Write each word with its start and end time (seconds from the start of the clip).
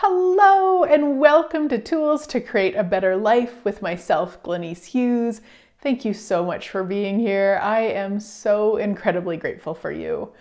Hello, 0.00 0.84
and 0.84 1.18
welcome 1.18 1.70
to 1.70 1.78
Tools 1.78 2.26
to 2.26 2.38
Create 2.38 2.76
a 2.76 2.84
Better 2.84 3.16
Life 3.16 3.64
with 3.64 3.80
myself, 3.80 4.42
Glenise 4.42 4.84
Hughes. 4.84 5.40
Thank 5.80 6.04
you 6.04 6.12
so 6.12 6.44
much 6.44 6.68
for 6.68 6.84
being 6.84 7.18
here. 7.18 7.58
I 7.62 7.80
am 7.80 8.20
so 8.20 8.76
incredibly 8.76 9.38
grateful 9.38 9.74
for 9.74 9.90
you. 9.90 10.34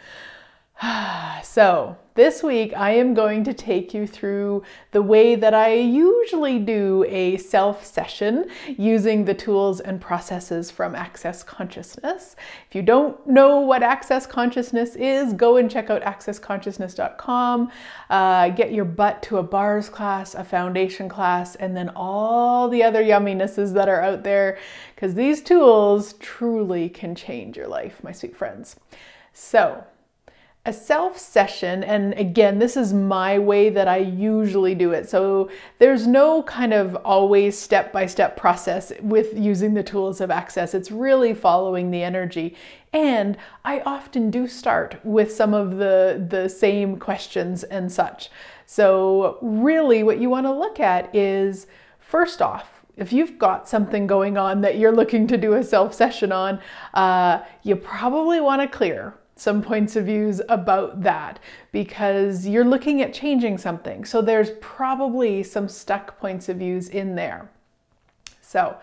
so, 1.44 1.98
this 2.16 2.44
week 2.44 2.74
I 2.76 2.92
am 2.92 3.14
going 3.14 3.46
to 3.46 3.54
take 3.54 3.94
you 3.94 4.06
through 4.06 4.64
the 4.92 5.02
way 5.02 5.36
that 5.36 5.54
I 5.54 5.74
usually 5.74 6.60
do 6.60 7.06
a 7.08 7.38
self 7.38 7.86
session 7.86 8.50
using 8.78 9.24
the 9.24 9.34
tools 9.34 9.80
and 9.80 10.02
processes 10.02 10.70
from 10.70 10.96
Access 10.96 11.44
Consciousness. 11.44 12.36
If 12.70 12.76
you 12.76 12.82
don't 12.82 13.26
know 13.26 13.62
what 13.62 13.84
Access 13.84 14.26
Consciousness 14.26 14.98
is, 14.98 15.32
go 15.34 15.56
and 15.56 15.72
check 15.72 15.90
out 15.90 16.02
accessconsciousness.com. 16.04 17.72
Uh, 18.10 18.50
get 18.50 18.74
your 18.74 18.86
butt 18.86 19.24
to 19.24 19.38
a 19.38 19.44
bars 19.44 19.88
class, 19.88 20.36
a 20.36 20.44
foundation 20.44 21.08
class, 21.08 21.56
and 21.56 21.76
then 21.76 21.90
all 21.96 22.68
the 22.68 22.84
other 22.84 23.04
yumminesses 23.04 23.74
that 23.74 23.88
are 23.88 24.02
out 24.02 24.24
there 24.24 24.58
because 24.94 25.16
these 25.16 25.42
tools 25.42 26.14
truly 26.20 26.90
can 26.90 27.16
change 27.16 27.56
your 27.56 27.68
life, 27.68 28.04
my 28.04 28.12
sweet 28.12 28.36
friends. 28.36 28.76
So, 29.34 29.86
a 30.66 30.74
self 30.74 31.18
session, 31.18 31.84
and 31.84 32.14
again, 32.16 32.58
this 32.58 32.76
is 32.76 32.92
my 32.92 33.38
way 33.38 33.70
that 33.70 33.88
I 33.88 33.98
usually 33.98 34.74
do 34.74 34.94
it. 34.94 35.08
So 35.08 35.52
there's 35.78 36.08
no 36.08 36.42
kind 36.44 36.74
of 36.74 36.96
always 37.06 37.58
step 37.58 37.94
by 37.94 38.08
step 38.08 38.36
process 38.36 38.92
with 39.02 39.38
using 39.38 39.76
the 39.76 39.84
tools 39.84 40.22
of 40.22 40.32
access. 40.32 40.74
It's 40.74 40.90
really 40.90 41.36
following 41.36 41.92
the 41.92 42.02
energy. 42.02 42.56
And 42.94 43.38
I 43.64 43.82
often 43.82 44.32
do 44.32 44.48
start 44.48 45.00
with 45.04 45.32
some 45.32 45.54
of 45.54 45.78
the, 45.78 46.26
the 46.28 46.50
same 46.50 46.98
questions 46.98 47.64
and 47.64 47.92
such. 47.92 48.32
So, 48.66 49.38
really, 49.42 50.02
what 50.02 50.20
you 50.20 50.32
want 50.32 50.48
to 50.48 50.54
look 50.54 50.80
at 50.80 51.14
is 51.16 51.68
first 52.00 52.42
off, 52.42 52.76
if 52.98 53.14
you've 53.14 53.38
got 53.38 53.70
something 53.70 54.08
going 54.08 54.38
on 54.38 54.62
that 54.62 54.78
you're 54.78 54.96
looking 54.96 55.28
to 55.28 55.38
do 55.38 55.54
a 55.54 55.64
self 55.64 55.94
session 55.94 56.32
on, 56.32 56.60
uh, 56.96 57.44
you 57.62 57.76
probably 57.76 58.42
want 58.42 58.64
to 58.64 58.68
clear 58.68 59.14
some 59.36 59.62
points 59.62 59.96
of 59.96 60.06
views 60.06 60.42
about 60.48 61.02
that 61.02 61.40
because 61.72 62.48
you're 62.48 62.66
looking 62.66 63.02
at 63.02 63.14
changing 63.14 63.58
something. 63.58 64.06
So 64.06 64.22
there's 64.22 64.52
probably 64.62 65.44
some 65.44 65.68
stuck 65.68 66.18
points 66.20 66.48
of 66.48 66.58
views 66.58 66.90
in 66.90 67.16
there. 67.16 67.50
So 68.42 68.78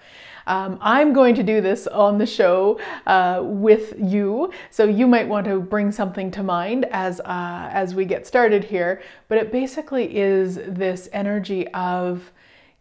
um, 0.46 0.78
I'm 0.80 1.12
going 1.12 1.34
to 1.36 1.42
do 1.42 1.60
this 1.60 1.86
on 1.86 2.18
the 2.18 2.26
show 2.26 2.80
uh, 3.06 3.40
with 3.42 3.94
you, 3.98 4.52
so 4.70 4.84
you 4.84 5.06
might 5.06 5.28
want 5.28 5.46
to 5.46 5.60
bring 5.60 5.92
something 5.92 6.30
to 6.32 6.42
mind 6.42 6.84
as 6.90 7.20
uh, 7.20 7.68
as 7.72 7.94
we 7.94 8.04
get 8.04 8.26
started 8.26 8.64
here. 8.64 9.02
But 9.28 9.38
it 9.38 9.52
basically 9.52 10.16
is 10.16 10.56
this 10.56 11.08
energy 11.12 11.68
of 11.68 12.32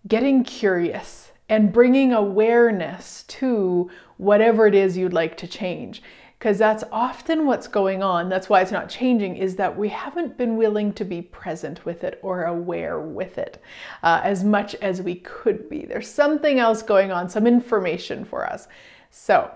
getting 0.08 0.44
curious 0.44 1.32
and 1.50 1.72
bringing 1.72 2.14
awareness 2.14 3.24
to 3.24 3.92
whatever 4.18 4.66
it 4.68 4.74
is 4.74 4.98
you'd 4.98 5.14
like 5.14 5.38
to 5.38 5.48
change 5.48 6.02
because 6.42 6.58
that's 6.58 6.84
often 6.92 7.46
what's 7.46 7.68
going 7.68 8.02
on. 8.02 8.28
That's 8.28 8.50
why 8.50 8.62
it's 8.62 8.72
not 8.72 8.90
changing, 8.90 9.38
is 9.38 9.58
that 9.58 9.78
we 9.78 9.90
haven't 9.90 10.40
been 10.40 10.58
willing 10.58 10.92
to 10.94 11.06
be 11.06 11.22
present 11.22 11.86
with 11.86 12.04
it 12.04 12.18
or 12.24 12.46
aware 12.46 13.00
with 13.00 13.38
it 13.38 13.62
uh, 14.02 14.22
as 14.24 14.44
much 14.44 14.74
as 14.74 15.04
we 15.04 15.18
could 15.18 15.70
be. 15.70 15.86
There's 15.86 16.10
something 16.10 16.58
else 16.58 16.82
going 16.82 17.12
on, 17.12 17.30
some 17.30 17.46
information 17.46 18.26
for 18.26 18.44
us. 18.44 18.68
So, 19.12 19.52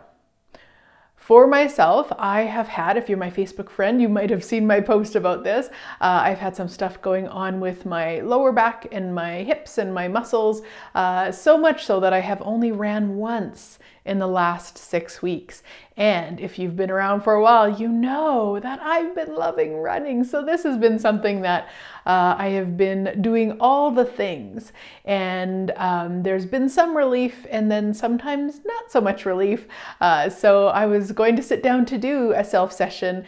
for 1.15 1.47
myself, 1.47 2.11
I 2.19 2.41
have 2.41 2.67
had, 2.67 2.97
if 2.97 3.09
you're 3.09 3.17
my 3.17 3.31
Facebook 3.31 3.71
friend, 3.71 3.99
you 3.99 4.07
might 4.07 4.29
have 4.29 4.43
seen 4.43 4.67
my 4.67 4.79
post 4.79 5.15
about 5.15 5.43
this. 5.43 5.69
Uh, 5.99 6.21
I've 6.21 6.37
had 6.37 6.55
some 6.55 6.67
stuff 6.67 7.01
going 7.01 7.27
on 7.27 7.59
with 7.59 7.87
my 7.87 8.19
lower 8.19 8.51
back 8.51 8.89
and 8.91 9.15
my 9.15 9.41
hips 9.41 9.79
and 9.79 9.91
my 9.91 10.07
muscles, 10.07 10.61
uh, 10.93 11.31
so 11.31 11.57
much 11.57 11.83
so 11.83 11.99
that 11.99 12.13
I 12.13 12.19
have 12.19 12.43
only 12.43 12.71
ran 12.71 13.15
once 13.15 13.79
in 14.05 14.19
the 14.19 14.27
last 14.27 14.77
six 14.77 15.21
weeks. 15.21 15.63
And 15.97 16.39
if 16.39 16.59
you've 16.59 16.75
been 16.75 16.91
around 16.91 17.21
for 17.21 17.33
a 17.33 17.41
while, 17.41 17.67
you 17.67 17.87
know 17.87 18.59
that 18.59 18.79
I've 18.81 19.15
been 19.15 19.33
loving 19.33 19.77
running. 19.77 20.23
So 20.23 20.45
this 20.45 20.63
has 20.63 20.77
been 20.77 20.99
something 20.99 21.41
that 21.41 21.69
uh, 22.05 22.35
I 22.37 22.49
have 22.49 22.77
been 22.77 23.19
doing 23.21 23.57
all 23.59 23.89
the 23.89 24.05
things. 24.05 24.71
And 25.05 25.71
um, 25.77 26.21
there's 26.21 26.45
been 26.45 26.69
some 26.69 26.95
relief 26.95 27.47
and 27.49 27.71
then 27.71 27.93
sometimes 27.93 28.61
not 28.63 28.91
so 28.91 29.01
much 29.01 29.25
relief. 29.25 29.67
Uh, 29.99 30.29
so 30.29 30.67
I 30.67 30.85
was 30.85 31.11
going 31.11 31.35
to 31.37 31.43
sit 31.43 31.63
down 31.63 31.85
to 31.87 31.97
do 31.97 32.31
a 32.33 32.43
self 32.43 32.71
session. 32.71 33.25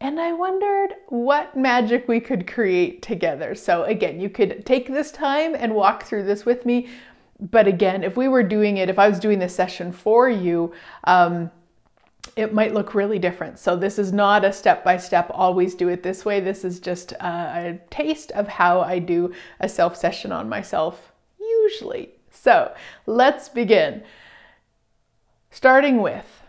And 0.00 0.20
I 0.20 0.32
wondered 0.32 0.96
what 1.08 1.56
magic 1.56 2.08
we 2.08 2.20
could 2.20 2.46
create 2.46 3.00
together. 3.00 3.54
So, 3.54 3.84
again, 3.84 4.20
you 4.20 4.28
could 4.28 4.66
take 4.66 4.86
this 4.88 5.10
time 5.10 5.54
and 5.54 5.74
walk 5.74 6.02
through 6.02 6.24
this 6.24 6.44
with 6.44 6.66
me 6.66 6.88
but 7.40 7.66
again, 7.66 8.04
if 8.04 8.16
we 8.16 8.28
were 8.28 8.42
doing 8.42 8.76
it, 8.76 8.88
if 8.88 8.98
I 8.98 9.08
was 9.08 9.18
doing 9.18 9.38
this 9.38 9.54
session 9.54 9.92
for 9.92 10.28
you, 10.28 10.72
um, 11.04 11.50
it 12.36 12.54
might 12.54 12.74
look 12.74 12.94
really 12.94 13.18
different. 13.18 13.58
So, 13.58 13.76
this 13.76 13.98
is 13.98 14.12
not 14.12 14.44
a 14.44 14.52
step 14.52 14.82
by 14.82 14.96
step, 14.96 15.30
always 15.32 15.74
do 15.74 15.88
it 15.88 16.02
this 16.02 16.24
way. 16.24 16.40
This 16.40 16.64
is 16.64 16.80
just 16.80 17.12
a, 17.12 17.26
a 17.26 17.80
taste 17.90 18.32
of 18.32 18.48
how 18.48 18.80
I 18.80 18.98
do 18.98 19.32
a 19.60 19.68
self 19.68 19.96
session 19.96 20.32
on 20.32 20.48
myself, 20.48 21.12
usually. 21.38 22.10
So, 22.30 22.74
let's 23.06 23.48
begin. 23.48 24.02
Starting 25.50 26.02
with 26.02 26.42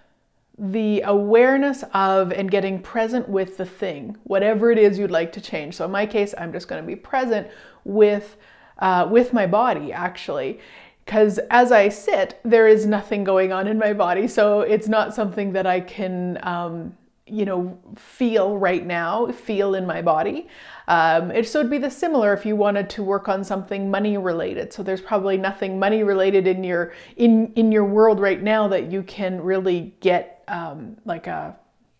the 0.57 1.01
awareness 1.01 1.83
of 1.93 2.31
and 2.31 2.49
getting 2.49 2.81
present 2.81 3.27
with 3.27 3.57
the 3.57 3.65
thing, 3.65 4.17
whatever 4.23 4.71
it 4.71 4.77
is 4.77 4.97
you'd 4.97 5.11
like 5.11 5.33
to 5.33 5.41
change. 5.41 5.75
So, 5.75 5.85
in 5.85 5.91
my 5.91 6.05
case, 6.05 6.33
I'm 6.37 6.53
just 6.53 6.67
going 6.67 6.81
to 6.81 6.87
be 6.87 6.95
present 6.95 7.47
with 7.83 8.37
uh, 8.79 9.07
with 9.09 9.33
my 9.33 9.47
body 9.47 9.91
actually. 9.93 10.59
Because 11.05 11.39
as 11.51 11.71
I 11.71 11.89
sit, 11.89 12.39
there 12.43 12.67
is 12.67 12.87
nothing 12.87 13.23
going 13.23 13.51
on 13.51 13.67
in 13.67 13.77
my 13.77 13.93
body. 13.93 14.27
So 14.27 14.61
it's 14.61 14.87
not 14.87 15.13
something 15.13 15.53
that 15.53 15.67
I 15.67 15.79
can, 15.79 16.39
um, 16.41 16.97
you 17.27 17.45
know, 17.45 17.77
feel 17.95 18.57
right 18.57 18.83
now, 18.85 19.27
feel 19.27 19.75
in 19.75 19.85
my 19.85 20.01
body. 20.01 20.47
Um, 20.87 21.29
it, 21.29 21.47
so 21.47 21.59
it'd 21.59 21.69
be 21.69 21.77
the 21.77 21.91
similar 21.91 22.33
if 22.33 22.43
you 22.43 22.55
wanted 22.55 22.89
to 22.91 23.03
work 23.03 23.29
on 23.29 23.43
something 23.43 23.89
money 23.89 24.17
related. 24.17 24.73
So 24.73 24.81
there's 24.81 25.01
probably 25.01 25.37
nothing 25.37 25.77
money 25.77 26.03
related 26.03 26.47
in 26.47 26.63
your 26.63 26.93
in 27.17 27.53
in 27.53 27.71
your 27.71 27.85
world 27.85 28.19
right 28.19 28.41
now 28.41 28.67
that 28.67 28.91
you 28.91 29.03
can 29.03 29.41
really 29.41 29.95
get 29.99 30.43
um, 30.47 30.97
like 31.05 31.27
a 31.27 31.55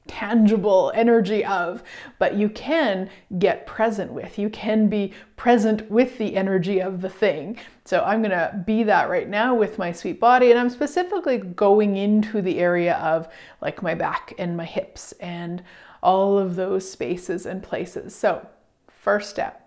tangible 0.08 0.92
energy 0.96 1.44
of, 1.46 1.84
but 2.20 2.36
you 2.36 2.50
can 2.50 3.10
get 3.40 3.66
present 3.66 4.12
with. 4.12 4.38
You 4.38 4.50
can 4.50 4.88
be 4.88 5.14
present 5.36 5.90
with 5.90 6.18
the 6.18 6.36
energy 6.36 6.80
of 6.80 7.02
the 7.02 7.10
thing. 7.10 7.60
So 7.86 8.04
I'm 8.04 8.22
going 8.22 8.32
to 8.32 8.64
be 8.66 8.84
that 8.84 9.10
right 9.10 9.28
now 9.28 9.56
with 9.56 9.78
my 9.78 9.92
sweet 9.92 10.20
body 10.20 10.52
and 10.52 10.60
I'm 10.60 10.70
specifically 10.70 11.38
going 11.38 11.98
into 11.98 12.42
the 12.42 12.60
area 12.60 12.96
of 12.96 13.28
like 13.62 13.82
my 13.82 13.96
back 13.96 14.34
and 14.38 14.56
my 14.56 14.66
hips 14.66 15.12
and 15.14 15.64
all 16.02 16.38
of 16.38 16.56
those 16.56 16.90
spaces 16.90 17.46
and 17.46 17.64
places. 17.64 18.16
So, 18.16 18.48
first 18.88 19.30
step. 19.30 19.65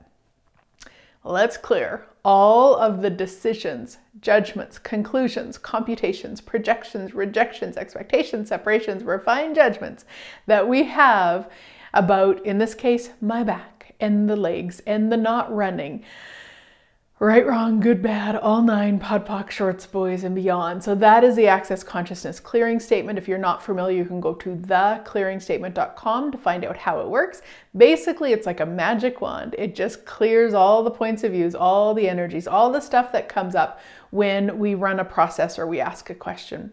Let's 1.24 1.56
clear 1.56 2.06
all 2.24 2.76
of 2.76 3.02
the 3.02 3.10
decisions, 3.10 3.98
judgments, 4.20 4.78
conclusions, 4.78 5.58
computations, 5.58 6.40
projections, 6.40 7.14
rejections, 7.14 7.76
expectations, 7.76 8.48
separations, 8.48 9.02
refined 9.02 9.54
judgments 9.54 10.04
that 10.46 10.68
we 10.68 10.84
have 10.84 11.50
about, 11.94 12.44
in 12.44 12.58
this 12.58 12.74
case, 12.74 13.10
my 13.20 13.42
back 13.42 13.94
and 14.00 14.28
the 14.28 14.36
legs 14.36 14.80
and 14.86 15.10
the 15.10 15.16
not 15.16 15.52
running 15.54 16.04
right, 17.26 17.44
wrong, 17.44 17.80
good, 17.80 18.00
bad, 18.00 18.36
all 18.36 18.62
nine, 18.62 19.00
POD 19.00 19.26
POC, 19.26 19.50
shorts, 19.50 19.86
boys, 19.86 20.22
and 20.22 20.36
beyond. 20.36 20.84
So 20.84 20.94
that 20.94 21.24
is 21.24 21.34
the 21.34 21.48
Access 21.48 21.82
Consciousness 21.82 22.38
Clearing 22.38 22.78
Statement. 22.78 23.18
If 23.18 23.26
you're 23.26 23.38
not 23.38 23.60
familiar, 23.60 23.96
you 23.96 24.04
can 24.04 24.20
go 24.20 24.34
to 24.34 24.54
theclearingstatement.com 24.54 26.30
to 26.30 26.38
find 26.38 26.64
out 26.64 26.76
how 26.76 27.00
it 27.00 27.08
works. 27.08 27.42
Basically, 27.76 28.32
it's 28.32 28.46
like 28.46 28.60
a 28.60 28.66
magic 28.66 29.20
wand. 29.20 29.56
It 29.58 29.74
just 29.74 30.04
clears 30.04 30.54
all 30.54 30.84
the 30.84 30.92
points 30.92 31.24
of 31.24 31.32
views, 31.32 31.56
all 31.56 31.92
the 31.92 32.08
energies, 32.08 32.46
all 32.46 32.70
the 32.70 32.80
stuff 32.80 33.10
that 33.10 33.28
comes 33.28 33.56
up 33.56 33.80
when 34.10 34.56
we 34.56 34.76
run 34.76 35.00
a 35.00 35.04
process 35.04 35.58
or 35.58 35.66
we 35.66 35.80
ask 35.80 36.10
a 36.10 36.14
question. 36.14 36.70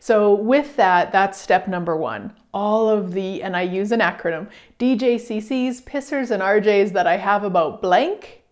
So, 0.00 0.34
with 0.34 0.76
that, 0.76 1.12
that's 1.12 1.40
step 1.40 1.66
number 1.66 1.96
one. 1.96 2.34
All 2.52 2.90
of 2.90 3.14
the, 3.14 3.42
and 3.42 3.56
I 3.56 3.62
use 3.62 3.90
an 3.90 4.00
acronym, 4.00 4.50
DJCCs, 4.78 5.82
pissers, 5.84 6.30
and 6.30 6.42
RJs 6.42 6.92
that 6.92 7.06
I 7.06 7.16
have 7.16 7.42
about 7.42 7.80
blank 7.80 8.43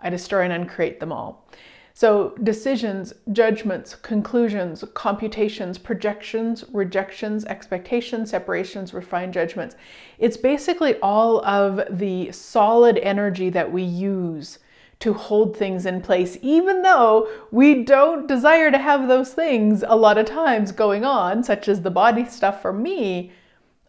I 0.00 0.10
destroy 0.10 0.42
and 0.42 0.52
uncreate 0.52 1.00
them 1.00 1.12
all. 1.12 1.46
So, 1.94 2.32
decisions, 2.44 3.12
judgments, 3.32 3.96
conclusions, 3.96 4.84
computations, 4.94 5.78
projections, 5.78 6.64
rejections, 6.72 7.44
expectations, 7.46 8.30
separations, 8.30 8.94
refined 8.94 9.34
judgments. 9.34 9.74
It's 10.16 10.36
basically 10.36 10.94
all 11.00 11.44
of 11.44 11.80
the 11.90 12.30
solid 12.30 12.98
energy 12.98 13.50
that 13.50 13.72
we 13.72 13.82
use 13.82 14.60
to 15.00 15.12
hold 15.12 15.56
things 15.56 15.86
in 15.86 16.00
place, 16.00 16.38
even 16.40 16.82
though 16.82 17.28
we 17.50 17.82
don't 17.82 18.28
desire 18.28 18.70
to 18.70 18.78
have 18.78 19.08
those 19.08 19.32
things 19.32 19.84
a 19.86 19.96
lot 19.96 20.18
of 20.18 20.26
times 20.26 20.70
going 20.70 21.04
on, 21.04 21.42
such 21.42 21.66
as 21.66 21.82
the 21.82 21.90
body 21.90 22.24
stuff 22.26 22.62
for 22.62 22.72
me. 22.72 23.32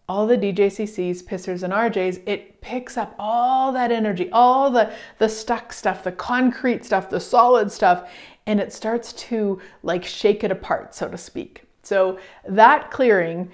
All 0.09 0.25
the 0.25 0.37
DJCCs, 0.37 1.23
pissers, 1.23 1.61
and 1.61 1.71
RJs, 1.71 2.27
it 2.27 2.59
picks 2.61 2.97
up 2.97 3.15
all 3.19 3.71
that 3.71 3.91
energy, 3.91 4.27
all 4.31 4.71
the, 4.71 4.91
the 5.19 5.29
stuck 5.29 5.71
stuff, 5.71 6.03
the 6.03 6.11
concrete 6.11 6.83
stuff, 6.83 7.11
the 7.11 7.19
solid 7.19 7.71
stuff, 7.71 8.11
and 8.47 8.59
it 8.59 8.73
starts 8.73 9.13
to 9.13 9.61
like 9.83 10.03
shake 10.03 10.43
it 10.43 10.49
apart, 10.49 10.95
so 10.95 11.07
to 11.07 11.17
speak. 11.17 11.63
So 11.83 12.17
that 12.47 12.89
clearing, 12.89 13.51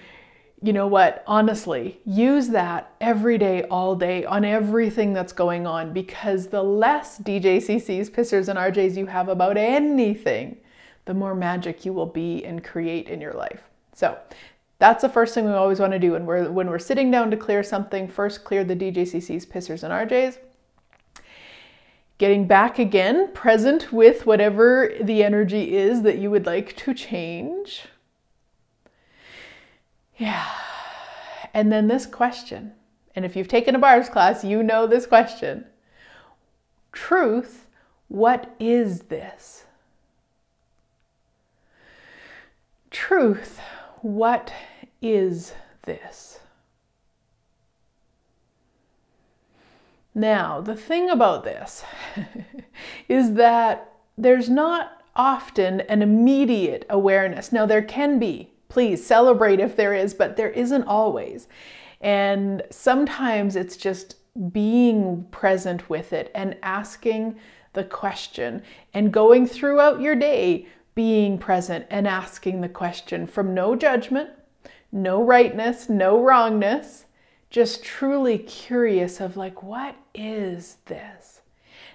you 0.62 0.72
know 0.72 0.88
what, 0.88 1.26
honestly, 1.28 2.00
use 2.06 2.48
that 2.48 2.90
every 3.02 3.38
day, 3.38 3.64
all 3.64 3.94
day 3.94 4.24
on 4.24 4.46
everything 4.46 5.12
that's 5.12 5.34
going 5.34 5.68
on 5.68 5.92
because 5.92 6.48
the 6.48 6.64
less 6.64 7.20
DJCCs, 7.20 8.10
pissers, 8.12 8.48
and 8.48 8.58
RJs 8.58 8.96
you 8.96 9.08
have 9.08 9.28
about 9.28 9.58
anything, 9.58 10.56
the 11.04 11.14
more 11.14 11.36
magic 11.36 11.84
you 11.84 11.92
will 11.92 12.06
be 12.06 12.46
and 12.46 12.64
create 12.64 13.10
in 13.10 13.20
your 13.20 13.34
life. 13.34 13.62
So 13.94 14.18
that's 14.78 15.02
the 15.02 15.10
first 15.10 15.34
thing 15.34 15.46
we 15.46 15.52
always 15.52 15.80
want 15.80 15.94
to 15.94 16.00
do 16.00 16.12
when 16.14 16.26
we're 16.26 16.52
when 16.52 16.70
we're 16.70 16.80
sitting 16.80 17.10
down 17.10 17.32
to 17.32 17.38
clear 17.38 17.64
something. 17.64 18.08
First, 18.08 18.44
clear 18.44 18.64
the 18.64 18.76
DJCCs, 18.76 19.48
pissers, 19.48 19.84
and 19.84 19.94
RJs. 20.10 20.38
Getting 22.18 22.48
back 22.48 22.80
again, 22.80 23.32
present 23.34 23.92
with 23.92 24.26
whatever 24.26 24.94
the 25.02 25.24
energy 25.24 25.76
is 25.76 26.04
that 26.04 26.18
you 26.18 26.32
would 26.32 26.46
like 26.46 26.76
to 26.78 26.94
change. 26.94 27.86
Yeah. 30.18 30.50
And 31.54 31.72
then 31.72 31.88
this 31.88 32.06
question. 32.06 32.74
And 33.16 33.26
if 33.26 33.36
you've 33.36 33.48
taken 33.48 33.76
a 33.76 33.80
bars 33.80 34.10
class, 34.10 34.44
you 34.44 34.64
know 34.64 34.88
this 34.88 35.06
question. 35.06 35.66
Truth, 36.92 37.66
what 38.08 38.56
is 38.60 39.04
this? 39.04 39.66
Truth, 42.92 43.60
what 44.06 44.54
is 45.02 45.54
this? 45.86 46.40
Now, 50.14 50.62
the 50.62 50.76
thing 50.76 51.10
about 51.10 51.44
this 51.44 51.84
is 53.10 53.34
that 53.34 53.94
there's 54.16 54.48
not 54.48 55.02
often 55.16 55.82
an 55.82 56.04
immediate 56.04 56.86
awareness. 56.88 57.52
Now, 57.52 57.66
there 57.66 57.82
can 57.82 58.20
be, 58.20 58.52
please 58.70 59.04
celebrate 59.04 59.60
if 59.60 59.76
there 59.76 59.96
is, 59.96 60.14
but 60.14 60.38
there 60.38 60.52
isn't 60.52 60.84
always. 60.84 61.48
And 62.00 62.62
sometimes 62.70 63.56
it's 63.56 63.76
just 63.76 64.18
being 64.52 65.24
present 65.32 65.90
with 65.90 66.14
it 66.14 66.30
and 66.36 66.58
asking 66.62 67.40
the 67.74 67.84
question 67.84 68.62
and 68.94 69.12
going 69.12 69.48
throughout 69.48 70.00
your 70.00 70.16
day 70.16 70.68
being 70.96 71.38
present 71.38 71.86
and 71.90 72.08
asking 72.08 72.62
the 72.62 72.70
question 72.70 73.28
from 73.28 73.54
no 73.54 73.76
judgment, 73.76 74.30
no 74.92 75.22
rightness, 75.22 75.90
no 75.90 76.22
wrongness, 76.22 77.06
just 77.50 77.84
truly 77.84 78.38
curious 78.38 79.20
of 79.20 79.38
like, 79.38 79.62
what 79.62 79.96
is 80.14 80.78
this? 80.86 81.42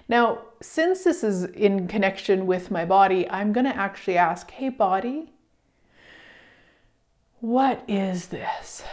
Now, 0.07 0.43
since 0.61 1.03
this 1.03 1.23
is 1.23 1.45
in 1.45 1.87
connection 1.87 2.45
with 2.45 2.69
my 2.69 2.85
body, 2.85 3.29
I'm 3.29 3.53
going 3.53 3.65
to 3.65 3.75
actually 3.75 4.17
ask, 4.17 4.51
hey, 4.51 4.69
body, 4.69 5.33
what 7.39 7.83
is 7.87 8.27
this? 8.27 8.83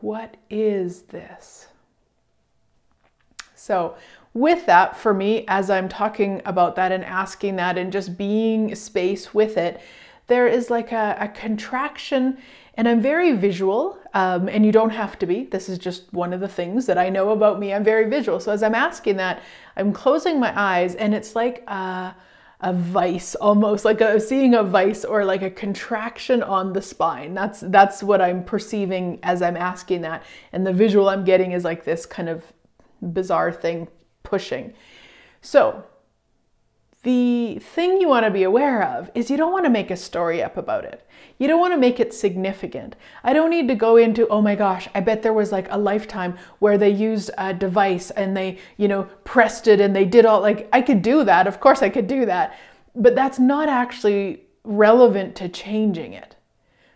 What 0.00 0.36
is 0.50 1.02
this? 1.02 1.68
So, 3.62 3.94
with 4.34 4.66
that, 4.66 4.96
for 4.96 5.14
me, 5.14 5.44
as 5.46 5.70
I'm 5.70 5.88
talking 5.88 6.42
about 6.44 6.74
that 6.74 6.90
and 6.90 7.04
asking 7.04 7.54
that 7.56 7.78
and 7.78 7.92
just 7.92 8.18
being 8.18 8.74
space 8.74 9.32
with 9.32 9.56
it, 9.56 9.80
there 10.26 10.48
is 10.48 10.68
like 10.68 10.90
a, 10.90 11.16
a 11.20 11.28
contraction, 11.28 12.38
and 12.74 12.88
I'm 12.88 13.00
very 13.00 13.32
visual, 13.34 14.00
um, 14.14 14.48
and 14.48 14.66
you 14.66 14.72
don't 14.72 14.90
have 14.90 15.16
to 15.20 15.26
be. 15.26 15.44
This 15.44 15.68
is 15.68 15.78
just 15.78 16.12
one 16.12 16.32
of 16.32 16.40
the 16.40 16.48
things 16.48 16.86
that 16.86 16.98
I 16.98 17.08
know 17.08 17.30
about 17.30 17.60
me. 17.60 17.72
I'm 17.72 17.84
very 17.84 18.10
visual. 18.10 18.40
So, 18.40 18.50
as 18.50 18.64
I'm 18.64 18.74
asking 18.74 19.16
that, 19.18 19.40
I'm 19.76 19.92
closing 19.92 20.40
my 20.40 20.52
eyes, 20.60 20.96
and 20.96 21.14
it's 21.14 21.36
like 21.36 21.62
a, 21.68 22.16
a 22.62 22.72
vice 22.72 23.36
almost 23.36 23.84
like 23.84 24.02
seeing 24.20 24.54
a 24.54 24.64
vice 24.64 25.04
or 25.04 25.24
like 25.24 25.42
a 25.42 25.50
contraction 25.50 26.42
on 26.42 26.72
the 26.72 26.80
spine 26.82 27.34
that's 27.34 27.58
that's 27.58 28.04
what 28.04 28.22
i'm 28.22 28.44
perceiving 28.44 29.18
as 29.24 29.42
i'm 29.42 29.56
asking 29.56 30.00
that 30.02 30.22
and 30.52 30.64
the 30.64 30.72
visual 30.72 31.08
i'm 31.08 31.24
getting 31.24 31.50
is 31.50 31.64
like 31.64 31.82
this 31.84 32.06
kind 32.06 32.28
of 32.28 32.44
bizarre 33.02 33.52
thing 33.52 33.88
pushing. 34.22 34.72
So, 35.40 35.84
the 37.02 37.58
thing 37.60 38.00
you 38.00 38.08
want 38.08 38.24
to 38.24 38.30
be 38.30 38.44
aware 38.44 38.84
of 38.84 39.10
is 39.14 39.28
you 39.28 39.36
don't 39.36 39.50
want 39.50 39.64
to 39.64 39.70
make 39.70 39.90
a 39.90 39.96
story 39.96 40.40
up 40.40 40.56
about 40.56 40.84
it. 40.84 41.04
You 41.38 41.48
don't 41.48 41.58
want 41.58 41.72
to 41.72 41.78
make 41.78 41.98
it 41.98 42.14
significant. 42.14 42.94
I 43.24 43.32
don't 43.32 43.50
need 43.50 43.66
to 43.68 43.74
go 43.74 43.96
into, 43.96 44.28
oh 44.28 44.40
my 44.40 44.54
gosh, 44.54 44.88
I 44.94 45.00
bet 45.00 45.22
there 45.22 45.32
was 45.32 45.50
like 45.50 45.66
a 45.70 45.78
lifetime 45.78 46.38
where 46.60 46.78
they 46.78 46.90
used 46.90 47.32
a 47.38 47.52
device 47.52 48.12
and 48.12 48.36
they, 48.36 48.58
you 48.76 48.86
know, 48.86 49.08
pressed 49.24 49.66
it 49.66 49.80
and 49.80 49.96
they 49.96 50.04
did 50.04 50.24
all 50.24 50.40
like, 50.40 50.68
I 50.72 50.80
could 50.80 51.02
do 51.02 51.24
that. 51.24 51.48
Of 51.48 51.58
course 51.58 51.82
I 51.82 51.88
could 51.88 52.06
do 52.06 52.24
that. 52.26 52.56
But 52.94 53.16
that's 53.16 53.40
not 53.40 53.68
actually 53.68 54.44
relevant 54.62 55.34
to 55.36 55.48
changing 55.48 56.12
it. 56.12 56.36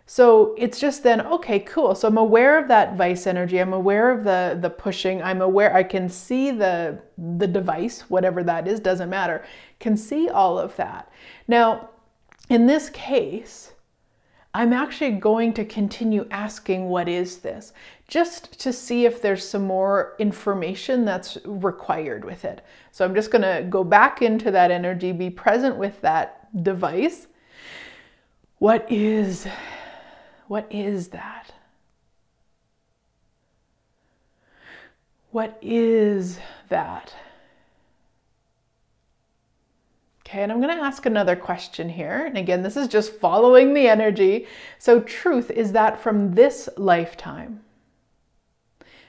So 0.08 0.54
it's 0.56 0.78
just 0.78 1.02
then, 1.02 1.20
okay, 1.20 1.58
cool. 1.58 1.96
So 1.96 2.06
I'm 2.06 2.16
aware 2.16 2.58
of 2.60 2.68
that 2.68 2.96
vice 2.96 3.26
energy. 3.26 3.58
I'm 3.58 3.72
aware 3.72 4.10
of 4.10 4.22
the 4.22 4.56
the 4.60 4.70
pushing. 4.70 5.20
I'm 5.20 5.42
aware 5.42 5.74
I 5.74 5.82
can 5.82 6.08
see 6.08 6.52
the 6.52 7.00
the 7.18 7.48
device, 7.48 8.02
whatever 8.02 8.44
that 8.44 8.68
is, 8.68 8.78
doesn't 8.78 9.10
matter. 9.10 9.44
Can 9.80 9.96
see 9.96 10.28
all 10.28 10.58
of 10.60 10.76
that. 10.76 11.10
Now, 11.48 11.90
in 12.48 12.66
this 12.66 12.88
case, 12.90 13.72
I'm 14.54 14.72
actually 14.72 15.10
going 15.10 15.52
to 15.54 15.64
continue 15.64 16.26
asking 16.30 16.88
what 16.88 17.08
is 17.08 17.38
this? 17.38 17.72
Just 18.06 18.58
to 18.60 18.72
see 18.72 19.04
if 19.04 19.20
there's 19.20 19.46
some 19.46 19.66
more 19.66 20.14
information 20.20 21.04
that's 21.04 21.36
required 21.44 22.24
with 22.24 22.44
it. 22.44 22.64
So 22.92 23.04
I'm 23.04 23.14
just 23.14 23.32
going 23.32 23.42
to 23.42 23.66
go 23.68 23.82
back 23.82 24.22
into 24.22 24.50
that 24.52 24.70
energy, 24.70 25.10
be 25.10 25.30
present 25.30 25.76
with 25.76 26.00
that 26.02 26.48
device. 26.62 27.26
What 28.58 28.90
is 28.90 29.46
what 30.48 30.66
is 30.70 31.08
that? 31.08 31.52
What 35.30 35.58
is 35.60 36.38
that? 36.68 37.12
Okay, 40.26 40.42
and 40.42 40.50
I'm 40.50 40.60
going 40.60 40.76
to 40.76 40.82
ask 40.82 41.06
another 41.06 41.36
question 41.36 41.88
here. 41.88 42.24
And 42.26 42.36
again, 42.36 42.62
this 42.62 42.76
is 42.76 42.88
just 42.88 43.12
following 43.12 43.74
the 43.74 43.86
energy. 43.86 44.46
So, 44.78 45.00
truth, 45.00 45.50
is 45.50 45.72
that 45.72 46.00
from 46.00 46.34
this 46.34 46.68
lifetime? 46.76 47.60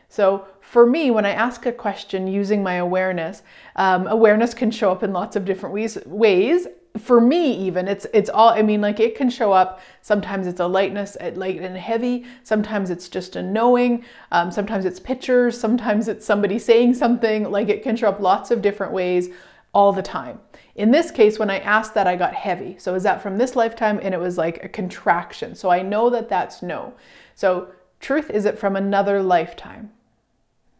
So, 0.09 0.45
for 0.61 0.85
me, 0.85 1.09
when 1.11 1.25
I 1.25 1.31
ask 1.31 1.65
a 1.65 1.71
question 1.71 2.27
using 2.27 2.61
my 2.61 2.75
awareness, 2.75 3.41
um, 3.77 4.05
awareness 4.07 4.53
can 4.53 4.69
show 4.69 4.91
up 4.91 5.01
in 5.01 5.13
lots 5.13 5.35
of 5.35 5.45
different 5.45 5.73
ways, 5.73 5.97
ways 6.05 6.67
for 6.97 7.21
me 7.21 7.53
even 7.53 7.87
it's 7.87 8.05
it's 8.13 8.29
all 8.29 8.49
i 8.49 8.61
mean 8.61 8.81
like 8.81 8.99
it 8.99 9.15
can 9.15 9.29
show 9.29 9.51
up. 9.51 9.81
Sometimes 10.01 10.47
it's 10.47 10.59
a 10.59 10.67
lightness 10.67 11.17
light 11.35 11.59
and 11.59 11.77
heavy. 11.77 12.25
Sometimes 12.43 12.89
it's 12.89 13.09
just 13.09 13.35
a 13.35 13.43
knowing. 13.43 14.03
Um, 14.31 14.51
sometimes 14.51 14.85
it's 14.85 14.99
pictures. 14.99 15.59
Sometimes 15.59 16.07
it's 16.07 16.25
somebody 16.25 16.59
saying 16.59 16.93
something. 16.95 17.51
Like 17.51 17.69
it 17.69 17.83
can 17.83 17.95
show 17.95 18.09
up 18.09 18.19
lots 18.19 18.51
of 18.51 18.61
different 18.61 18.93
ways 18.93 19.29
all 19.73 19.91
the 19.91 20.01
time. 20.01 20.39
In 20.75 20.91
this 20.91 21.11
case 21.11 21.37
when 21.39 21.49
i 21.49 21.59
asked 21.59 21.93
that 21.93 22.07
i 22.07 22.15
got 22.15 22.33
heavy. 22.33 22.77
So 22.79 22.95
is 22.95 23.03
that 23.03 23.21
from 23.21 23.37
this 23.37 23.55
lifetime? 23.55 23.99
And 24.01 24.13
it 24.13 24.19
was 24.19 24.37
like 24.37 24.63
a 24.63 24.69
contraction. 24.69 25.55
So 25.55 25.69
i 25.69 25.81
know 25.81 26.09
that 26.09 26.29
that's 26.29 26.61
no. 26.61 26.93
So 27.35 27.69
truth 27.99 28.29
is 28.29 28.45
it 28.45 28.57
from 28.59 28.75
another 28.75 29.21
lifetime? 29.21 29.91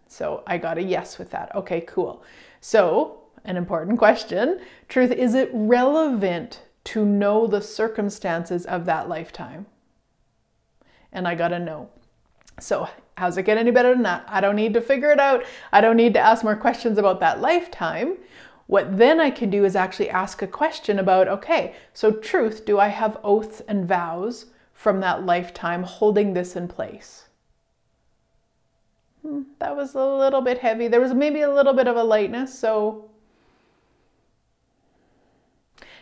So 0.08 0.44
i 0.48 0.58
got 0.58 0.78
a 0.78 0.84
yes 0.84 1.18
with 1.18 1.32
that. 1.32 1.54
Okay 1.56 1.82
cool. 1.82 2.24
So 2.62 3.20
an 3.48 3.58
important 3.58 3.98
question. 3.98 4.60
Truth, 4.88 5.12
is 5.12 5.34
it 5.34 5.50
relevant 5.54 6.62
to 6.84 7.04
know 7.06 7.48
the 7.48 7.62
circumstances 7.62 8.66
of 8.66 8.86
that 8.86 9.10
lifetime? 9.10 9.66
And 11.12 11.28
I 11.28 11.34
got 11.34 11.48
to 11.50 11.60
know. 11.60 11.90
So, 12.60 12.90
how's 13.18 13.38
it 13.38 13.44
get 13.44 13.58
any 13.58 13.72
better 13.72 13.94
than 13.94 14.04
that? 14.04 14.26
I 14.28 14.42
don't 14.42 14.56
need 14.56 14.74
to 14.74 14.82
figure 14.82 15.12
it 15.12 15.20
out. 15.20 15.44
I 15.72 15.82
don't 15.82 15.98
need 15.98 16.14
to 16.14 16.20
ask 16.20 16.44
more 16.44 16.56
questions 16.56 16.98
about 16.98 17.20
that 17.22 17.42
lifetime. 17.42 18.18
What 18.68 18.98
then 18.98 19.20
I 19.20 19.30
can 19.30 19.50
do 19.50 19.64
is 19.64 19.76
actually 19.76 20.10
ask 20.10 20.42
a 20.42 20.48
question 20.48 21.00
about 21.00 21.28
okay, 21.30 21.76
so 21.94 22.12
truth, 22.12 22.66
do 22.66 22.80
I 22.80 22.90
have 22.90 23.18
oaths 23.24 23.62
and 23.68 23.88
vows 23.88 24.48
from 24.74 25.00
that 25.00 25.26
lifetime 25.26 25.84
holding 25.84 26.34
this 26.34 26.56
in 26.56 26.68
place? 26.68 27.26
Hmm, 29.22 29.44
that 29.60 29.76
was 29.76 29.96
a 29.96 30.06
little 30.06 30.42
bit 30.42 30.60
heavy. 30.60 30.88
There 30.88 31.02
was 31.02 31.14
maybe 31.14 31.42
a 31.42 31.54
little 31.54 31.74
bit 31.74 31.88
of 31.88 31.96
a 31.96 32.04
lightness, 32.04 32.58
so 32.58 33.10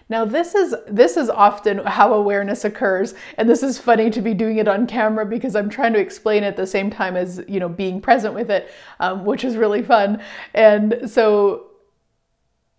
now 0.07 0.24
this 0.24 0.53
is 0.53 0.75
this 0.88 1.17
is 1.17 1.29
often 1.29 1.79
how 1.79 2.13
awareness 2.13 2.63
occurs 2.63 3.15
and 3.38 3.50
this 3.50 3.63
is 3.63 3.79
funny 3.79 4.09
to 4.12 4.21
be 4.21 4.33
doing 4.33 4.57
it 4.57 4.67
on 4.67 4.85
camera 4.85 5.25
because 5.25 5.55
I'm 5.55 5.69
trying 5.69 5.93
to 5.93 6.00
explain 6.00 6.43
at 6.43 6.55
the 6.55 6.67
same 6.67 6.91
time 6.91 7.15
as 7.15 7.43
you 7.47 7.59
know 7.59 7.69
being 7.69 8.00
present 8.00 8.33
with 8.33 8.51
it, 8.51 8.71
um, 9.00 9.25
which 9.25 9.43
is 9.43 9.57
really 9.57 9.81
fun. 9.81 10.21
And 10.53 11.09
so 11.09 11.71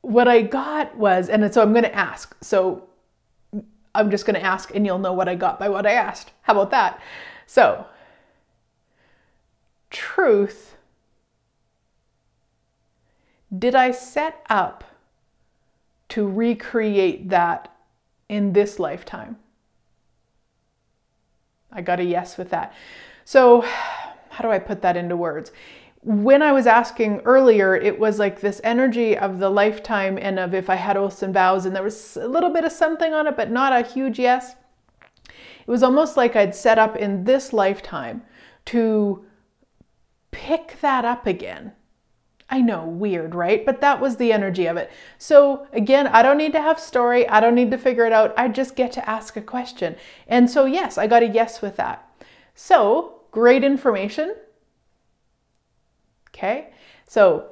what 0.02 0.28
I 0.28 0.42
got 0.42 0.96
was, 0.96 1.28
and 1.28 1.52
so 1.52 1.62
I'm 1.62 1.72
going 1.72 1.84
to 1.84 1.94
ask. 1.94 2.36
So 2.40 2.88
I'm 3.92 4.10
just 4.10 4.24
going 4.24 4.38
to 4.38 4.44
ask 4.44 4.72
and 4.74 4.86
you'll 4.86 4.98
know 4.98 5.12
what 5.12 5.28
I 5.28 5.34
got 5.34 5.58
by 5.58 5.68
what 5.68 5.86
I 5.86 5.92
asked. 5.92 6.30
How 6.42 6.52
about 6.52 6.70
that? 6.70 7.00
So, 7.46 7.86
truth. 9.90 10.76
Did 13.56 13.74
I 13.74 13.90
set 13.90 14.44
up 14.48 14.84
to 16.10 16.26
recreate 16.26 17.28
that 17.30 17.74
in 18.28 18.52
this 18.52 18.78
lifetime? 18.78 19.36
I 21.72 21.82
got 21.82 22.00
a 22.00 22.04
yes 22.04 22.38
with 22.38 22.50
that. 22.50 22.72
So, 23.24 23.60
how 24.30 24.42
do 24.42 24.50
I 24.50 24.58
put 24.58 24.82
that 24.82 24.96
into 24.96 25.16
words? 25.16 25.52
When 26.02 26.40
I 26.40 26.52
was 26.52 26.66
asking 26.66 27.20
earlier, 27.24 27.74
it 27.74 27.98
was 27.98 28.18
like 28.18 28.40
this 28.40 28.60
energy 28.62 29.18
of 29.18 29.40
the 29.40 29.50
lifetime 29.50 30.18
and 30.18 30.38
of 30.38 30.54
if 30.54 30.70
I 30.70 30.76
had 30.76 30.96
oaths 30.96 31.22
and 31.22 31.34
vows, 31.34 31.66
and 31.66 31.74
there 31.74 31.82
was 31.82 32.16
a 32.16 32.28
little 32.28 32.50
bit 32.50 32.64
of 32.64 32.72
something 32.72 33.12
on 33.12 33.26
it, 33.26 33.36
but 33.36 33.50
not 33.50 33.72
a 33.72 33.86
huge 33.86 34.18
yes. 34.18 34.54
It 35.28 35.70
was 35.70 35.82
almost 35.82 36.16
like 36.16 36.36
I'd 36.36 36.54
set 36.54 36.78
up 36.78 36.96
in 36.96 37.24
this 37.24 37.52
lifetime 37.52 38.22
to 38.66 39.24
pick 40.30 40.78
that 40.80 41.04
up 41.04 41.26
again. 41.26 41.72
I 42.48 42.60
know, 42.60 42.86
weird, 42.86 43.34
right? 43.34 43.66
But 43.66 43.80
that 43.80 44.00
was 44.00 44.16
the 44.16 44.32
energy 44.32 44.66
of 44.66 44.76
it. 44.76 44.90
So 45.18 45.66
again, 45.72 46.06
I 46.06 46.22
don't 46.22 46.38
need 46.38 46.52
to 46.52 46.62
have 46.62 46.78
story. 46.78 47.28
I 47.28 47.40
don't 47.40 47.56
need 47.56 47.72
to 47.72 47.78
figure 47.78 48.06
it 48.06 48.12
out. 48.12 48.32
I 48.36 48.48
just 48.48 48.76
get 48.76 48.92
to 48.92 49.08
ask 49.08 49.36
a 49.36 49.42
question. 49.42 49.96
And 50.28 50.48
so 50.48 50.64
yes, 50.64 50.96
I 50.96 51.08
got 51.08 51.24
a 51.24 51.28
yes 51.28 51.60
with 51.60 51.76
that. 51.76 52.08
So 52.54 53.22
great 53.32 53.64
information. 53.64 54.36
Okay. 56.30 56.70
So 57.08 57.46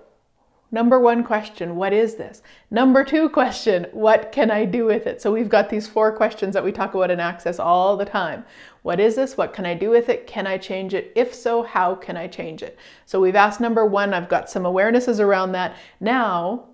Number 0.74 0.98
one 0.98 1.22
question, 1.22 1.76
what 1.76 1.92
is 1.92 2.16
this? 2.16 2.42
Number 2.68 3.04
two 3.04 3.28
question, 3.28 3.86
what 3.92 4.32
can 4.32 4.50
I 4.50 4.64
do 4.64 4.86
with 4.86 5.06
it? 5.06 5.22
So 5.22 5.32
we've 5.32 5.48
got 5.48 5.70
these 5.70 5.86
four 5.86 6.10
questions 6.10 6.52
that 6.52 6.64
we 6.64 6.72
talk 6.72 6.94
about 6.94 7.12
in 7.12 7.20
Access 7.20 7.60
all 7.60 7.96
the 7.96 8.04
time. 8.04 8.44
What 8.82 8.98
is 8.98 9.14
this? 9.14 9.36
What 9.36 9.52
can 9.52 9.66
I 9.66 9.74
do 9.74 9.88
with 9.88 10.08
it? 10.08 10.26
Can 10.26 10.48
I 10.48 10.58
change 10.58 10.92
it? 10.92 11.12
If 11.14 11.32
so, 11.32 11.62
how 11.62 11.94
can 11.94 12.16
I 12.16 12.26
change 12.26 12.60
it? 12.60 12.76
So 13.06 13.20
we've 13.20 13.36
asked 13.36 13.60
number 13.60 13.86
one, 13.86 14.12
I've 14.12 14.28
got 14.28 14.50
some 14.50 14.64
awarenesses 14.64 15.20
around 15.20 15.52
that. 15.52 15.76
Now, 16.00 16.64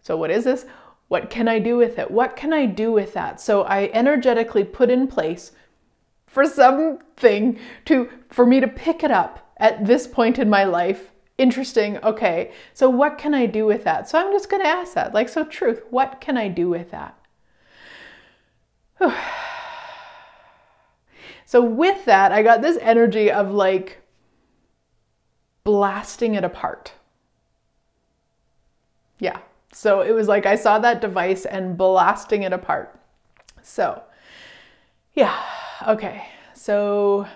so 0.00 0.16
what 0.16 0.30
is 0.30 0.44
this? 0.44 0.64
What 1.08 1.28
can 1.28 1.48
I 1.48 1.58
do 1.58 1.76
with 1.76 1.98
it? 1.98 2.10
What 2.10 2.34
can 2.34 2.54
I 2.54 2.64
do 2.64 2.92
with 2.92 3.12
that? 3.12 3.42
So 3.42 3.64
I 3.64 3.90
energetically 3.92 4.64
put 4.64 4.88
in 4.88 5.06
place 5.06 5.52
for 6.26 6.46
something 6.46 7.58
to 7.84 8.08
for 8.30 8.46
me 8.46 8.58
to 8.60 8.68
pick 8.68 9.04
it 9.04 9.10
up 9.10 9.52
at 9.58 9.84
this 9.84 10.06
point 10.06 10.38
in 10.38 10.48
my 10.48 10.64
life 10.64 11.11
interesting. 11.38 11.98
Okay, 11.98 12.52
so 12.74 12.88
what 12.88 13.18
can 13.18 13.34
I 13.34 13.46
do 13.46 13.66
with 13.66 13.84
that? 13.84 14.08
So 14.08 14.18
I'm 14.18 14.32
just 14.32 14.48
going 14.50 14.62
to 14.62 14.68
ask 14.68 14.94
that. 14.94 15.14
Like, 15.14 15.28
so, 15.28 15.44
truth, 15.44 15.82
what 15.90 16.20
can 16.20 16.36
I 16.36 16.48
do 16.48 16.68
with 16.68 16.90
that? 16.90 17.18
so, 21.46 21.62
with 21.62 22.04
that, 22.04 22.32
I 22.32 22.42
got 22.42 22.62
this 22.62 22.78
energy 22.80 23.30
of 23.30 23.52
like 23.52 24.02
blasting 25.64 26.34
it 26.34 26.44
apart. 26.44 26.92
Yeah. 29.18 29.38
So 29.72 30.00
it 30.02 30.12
was 30.12 30.28
like 30.28 30.46
I 30.46 30.56
saw 30.56 30.78
that 30.80 31.00
device 31.00 31.44
and 31.46 31.76
blasting 31.78 32.42
it 32.42 32.52
apart. 32.52 32.98
So, 33.62 34.02
yeah. 35.14 35.40
Okay. 35.86 36.26
So, 36.54 37.26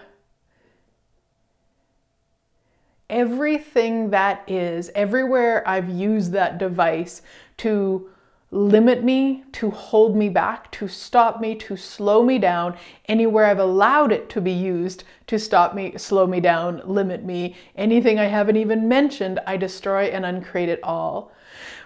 everything 3.09 4.11
that 4.11 4.43
is, 4.47 4.91
everywhere 4.95 5.67
I've 5.67 5.89
used 5.89 6.33
that 6.33 6.59
device 6.59 7.23
to 7.59 8.11
limit 8.51 9.03
me, 9.03 9.45
to 9.53 9.71
hold 9.71 10.17
me 10.17 10.29
back, 10.29 10.71
to 10.73 10.89
stop 10.89 11.41
me, 11.41 11.55
to 11.57 11.77
slow 11.77 12.23
me 12.23 12.39
down, 12.39 12.77
anywhere 13.07 13.47
I've 13.47 13.59
allowed 13.59 14.13
it 14.13 14.29
to 14.31 14.41
be 14.41 14.53
used 14.53 15.05
to 15.27 15.39
stop 15.39 15.75
me, 15.75 15.95
slow 15.99 16.27
me 16.27 16.41
down, 16.41 16.81
limit 16.85 17.25
me, 17.25 17.57
anything 17.75 18.19
I 18.19 18.27
haven't 18.27 18.57
even 18.57 18.89
mentioned, 18.89 19.41
I 19.47 19.57
destroy 19.57 20.05
and 20.05 20.25
uncreate 20.25 20.69
it 20.69 20.81
all. 20.83 21.33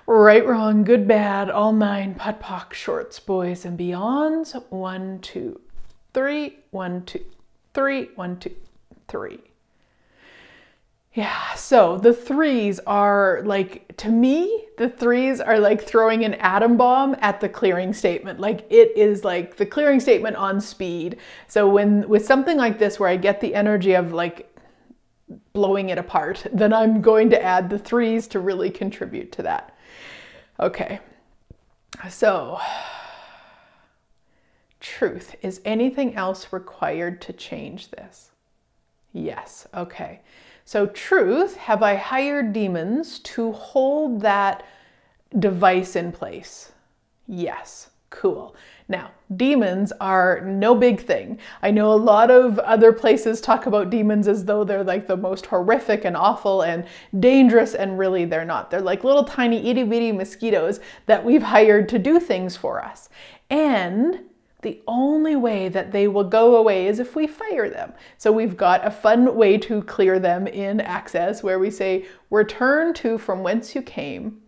Right, 0.06 0.46
wrong, 0.46 0.84
good, 0.84 1.06
bad, 1.06 1.50
all 1.50 1.72
nine, 1.72 2.14
POC, 2.14 2.72
shorts, 2.72 3.20
boys, 3.20 3.64
and 3.64 3.78
beyonds. 3.78 4.60
One, 4.70 5.20
two, 5.20 5.60
three, 6.12 6.58
one, 6.72 7.04
two, 7.04 7.24
three, 7.74 8.10
one, 8.16 8.38
two, 8.38 8.56
three. 9.06 9.49
Yeah, 11.12 11.54
so 11.54 11.98
the 11.98 12.12
threes 12.14 12.78
are 12.86 13.42
like, 13.44 13.96
to 13.96 14.08
me, 14.08 14.66
the 14.78 14.88
threes 14.88 15.40
are 15.40 15.58
like 15.58 15.82
throwing 15.82 16.24
an 16.24 16.34
atom 16.34 16.76
bomb 16.76 17.16
at 17.20 17.40
the 17.40 17.48
clearing 17.48 17.92
statement. 17.92 18.38
Like 18.38 18.64
it 18.70 18.96
is 18.96 19.24
like 19.24 19.56
the 19.56 19.66
clearing 19.66 19.98
statement 19.98 20.36
on 20.36 20.60
speed. 20.60 21.16
So 21.48 21.68
when 21.68 22.08
with 22.08 22.24
something 22.24 22.56
like 22.56 22.78
this 22.78 23.00
where 23.00 23.08
I 23.08 23.16
get 23.16 23.40
the 23.40 23.56
energy 23.56 23.94
of 23.94 24.12
like 24.12 24.56
blowing 25.52 25.88
it 25.88 25.98
apart, 25.98 26.46
then 26.52 26.72
I'm 26.72 27.02
going 27.02 27.28
to 27.30 27.42
add 27.42 27.70
the 27.70 27.78
threes 27.78 28.28
to 28.28 28.38
really 28.38 28.70
contribute 28.70 29.32
to 29.32 29.42
that. 29.42 29.76
Okay, 30.60 31.00
so 32.08 32.60
truth. 34.80 35.34
Is 35.42 35.60
anything 35.64 36.14
else 36.14 36.52
required 36.52 37.20
to 37.22 37.32
change 37.32 37.90
this? 37.90 38.30
Yes, 39.12 39.66
okay. 39.74 40.20
So, 40.64 40.86
truth, 40.86 41.56
have 41.56 41.82
I 41.82 41.96
hired 41.96 42.52
demons 42.52 43.18
to 43.20 43.52
hold 43.52 44.20
that 44.20 44.62
device 45.38 45.96
in 45.96 46.12
place? 46.12 46.72
Yes, 47.26 47.90
cool. 48.10 48.54
Now, 48.88 49.10
demons 49.36 49.92
are 50.00 50.40
no 50.42 50.74
big 50.74 51.00
thing. 51.00 51.38
I 51.62 51.70
know 51.70 51.92
a 51.92 51.94
lot 51.94 52.30
of 52.30 52.58
other 52.60 52.92
places 52.92 53.40
talk 53.40 53.66
about 53.66 53.90
demons 53.90 54.26
as 54.26 54.44
though 54.44 54.64
they're 54.64 54.84
like 54.84 55.06
the 55.06 55.16
most 55.16 55.46
horrific 55.46 56.04
and 56.04 56.16
awful 56.16 56.62
and 56.62 56.86
dangerous, 57.18 57.74
and 57.74 57.98
really 57.98 58.24
they're 58.24 58.44
not. 58.44 58.70
They're 58.70 58.80
like 58.80 59.04
little 59.04 59.24
tiny 59.24 59.70
itty 59.70 59.84
bitty 59.84 60.12
mosquitoes 60.12 60.80
that 61.06 61.24
we've 61.24 61.42
hired 61.42 61.88
to 61.90 61.98
do 61.98 62.18
things 62.18 62.56
for 62.56 62.84
us. 62.84 63.08
And 63.48 64.20
the 64.62 64.82
only 64.86 65.36
way 65.36 65.68
that 65.68 65.92
they 65.92 66.06
will 66.06 66.24
go 66.24 66.56
away 66.56 66.86
is 66.86 66.98
if 66.98 67.16
we 67.16 67.26
fire 67.26 67.70
them. 67.70 67.92
So 68.18 68.30
we've 68.30 68.56
got 68.56 68.86
a 68.86 68.90
fun 68.90 69.34
way 69.34 69.56
to 69.58 69.82
clear 69.82 70.18
them 70.18 70.46
in 70.46 70.80
Access 70.80 71.42
where 71.42 71.58
we 71.58 71.70
say, 71.70 72.06
Return 72.30 72.92
to 72.94 73.18
from 73.18 73.42
whence 73.42 73.74
you 73.74 73.82
came, 73.82 74.42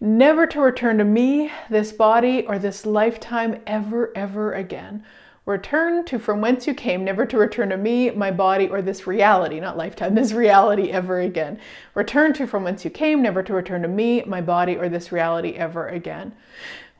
never 0.00 0.46
to 0.46 0.60
return 0.60 0.98
to 0.98 1.04
me, 1.04 1.50
this 1.68 1.92
body, 1.92 2.46
or 2.46 2.58
this 2.58 2.86
lifetime 2.86 3.60
ever, 3.66 4.12
ever 4.16 4.54
again. 4.54 5.04
Return 5.46 6.06
to 6.06 6.18
from 6.18 6.40
whence 6.40 6.66
you 6.66 6.72
came, 6.72 7.04
never 7.04 7.26
to 7.26 7.36
return 7.36 7.68
to 7.68 7.76
me, 7.76 8.10
my 8.10 8.30
body, 8.30 8.66
or 8.66 8.80
this 8.80 9.06
reality, 9.06 9.60
not 9.60 9.76
lifetime, 9.76 10.14
this 10.14 10.32
reality 10.32 10.90
ever 10.90 11.20
again. 11.20 11.60
Return 11.94 12.32
to 12.34 12.46
from 12.46 12.64
whence 12.64 12.82
you 12.82 12.90
came, 12.90 13.20
never 13.20 13.42
to 13.42 13.52
return 13.52 13.82
to 13.82 13.88
me, 13.88 14.22
my 14.24 14.40
body, 14.40 14.74
or 14.74 14.88
this 14.88 15.12
reality 15.12 15.50
ever 15.50 15.88
again. 15.88 16.32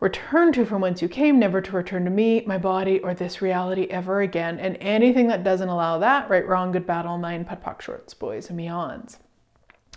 Return 0.01 0.53
to 0.53 0.67
from 0.67 0.83
whence 0.83 1.01
you 1.01 1.09
came, 1.09 1.39
never 1.39 1.61
to 1.61 1.73
return 1.73 2.05
to 2.05 2.11
me, 2.11 2.43
my 2.47 2.59
body, 2.59 2.99
or 3.01 3.15
this 3.15 3.41
reality 3.41 3.85
ever 3.85 4.21
again. 4.21 4.59
And 4.59 4.77
anything 4.81 5.29
that 5.29 5.45
doesn't 5.45 5.69
allow 5.69 5.99
that, 5.99 6.29
right, 6.29 6.47
wrong, 6.47 6.73
good, 6.73 6.87
bad, 6.87 7.07
all 7.07 7.19
nine, 7.19 7.45
POD 7.45 7.63
POC, 7.63 7.81
shorts, 7.81 8.15
boys, 8.15 8.51
and 8.51 8.59
beyonds. 8.59 9.19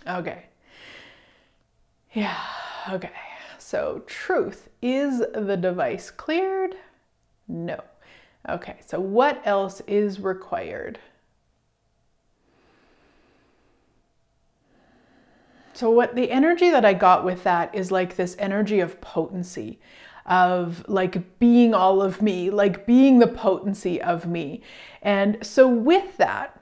Okay. 0.08 0.46
Yeah, 2.13 2.38
okay. 2.89 3.12
So, 3.58 4.04
truth. 4.06 4.70
Is 4.82 5.20
the 5.34 5.58
device 5.58 6.10
cleared? 6.12 6.75
No. 7.48 7.84
Okay, 8.48 8.77
so 8.86 9.00
what 9.00 9.42
else 9.46 9.82
is 9.88 10.20
required? 10.20 11.00
So, 15.77 15.91
what 15.91 16.15
the 16.15 16.31
energy 16.31 16.72
that 16.72 16.86
I 16.86 16.96
got 16.96 17.24
with 17.24 17.43
that 17.43 17.75
is 17.75 17.91
like 17.91 18.15
this 18.15 18.36
energy 18.39 18.79
of 18.79 19.00
potency, 19.00 19.79
of 20.25 20.84
like 20.89 21.38
being 21.38 21.75
all 21.75 22.01
of 22.01 22.19
me, 22.19 22.50
like 22.50 22.88
being 22.88 23.19
the 23.19 23.27
potency 23.27 24.01
of 24.01 24.25
me. 24.25 24.63
And 25.03 25.38
so, 25.46 25.67
with 25.67 26.17
that, 26.17 26.60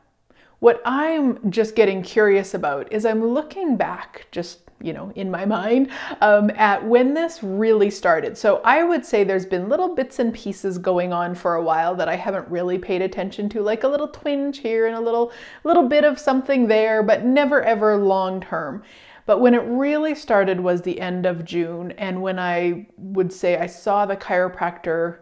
what 0.60 0.82
I'm 0.84 1.50
just 1.50 1.78
getting 1.78 2.02
curious 2.02 2.54
about 2.54 2.92
is 2.92 3.06
I'm 3.06 3.26
looking 3.26 3.78
back 3.78 4.28
just 4.32 4.65
you 4.82 4.94
know, 4.94 5.12
in 5.16 5.32
my 5.32 5.46
mind 5.46 5.90
um, 6.22 6.52
at 6.52 6.86
when 6.86 7.14
this 7.14 7.42
really 7.42 7.90
started. 7.90 8.38
So 8.38 8.62
I 8.64 8.84
would 8.84 9.06
say 9.06 9.24
there's 9.24 9.46
been 9.46 9.70
little 9.70 9.96
bits 9.96 10.20
and 10.20 10.34
pieces 10.34 10.78
going 10.78 11.14
on 11.14 11.34
for 11.34 11.56
a 11.56 11.64
while 11.64 11.96
that 11.96 12.10
I 12.10 12.16
haven't 12.16 12.48
really 12.50 12.78
paid 12.78 13.02
attention 13.02 13.50
to, 13.50 13.62
like 13.62 13.84
a 13.84 13.88
little 13.88 14.10
twinge 14.10 14.60
here 14.60 14.86
and 14.86 14.96
a 14.96 15.02
little 15.02 15.32
little 15.64 15.88
bit 15.88 16.04
of 16.04 16.20
something 16.20 16.68
there, 16.68 17.02
but 17.02 17.26
never 17.26 17.62
ever 17.64 17.98
long 17.98 18.42
term. 18.42 18.84
But 19.26 19.40
when 19.40 19.56
it 19.56 19.64
really 19.66 20.14
started 20.14 20.60
was 20.60 20.82
the 20.84 21.02
end 21.02 21.26
of 21.26 21.46
June, 21.46 21.92
and 21.94 22.22
when 22.22 22.38
I 22.38 22.88
would 22.98 23.34
say 23.34 23.58
I 23.58 23.66
saw 23.66 24.06
the 24.06 24.16
chiropractor 24.16 25.20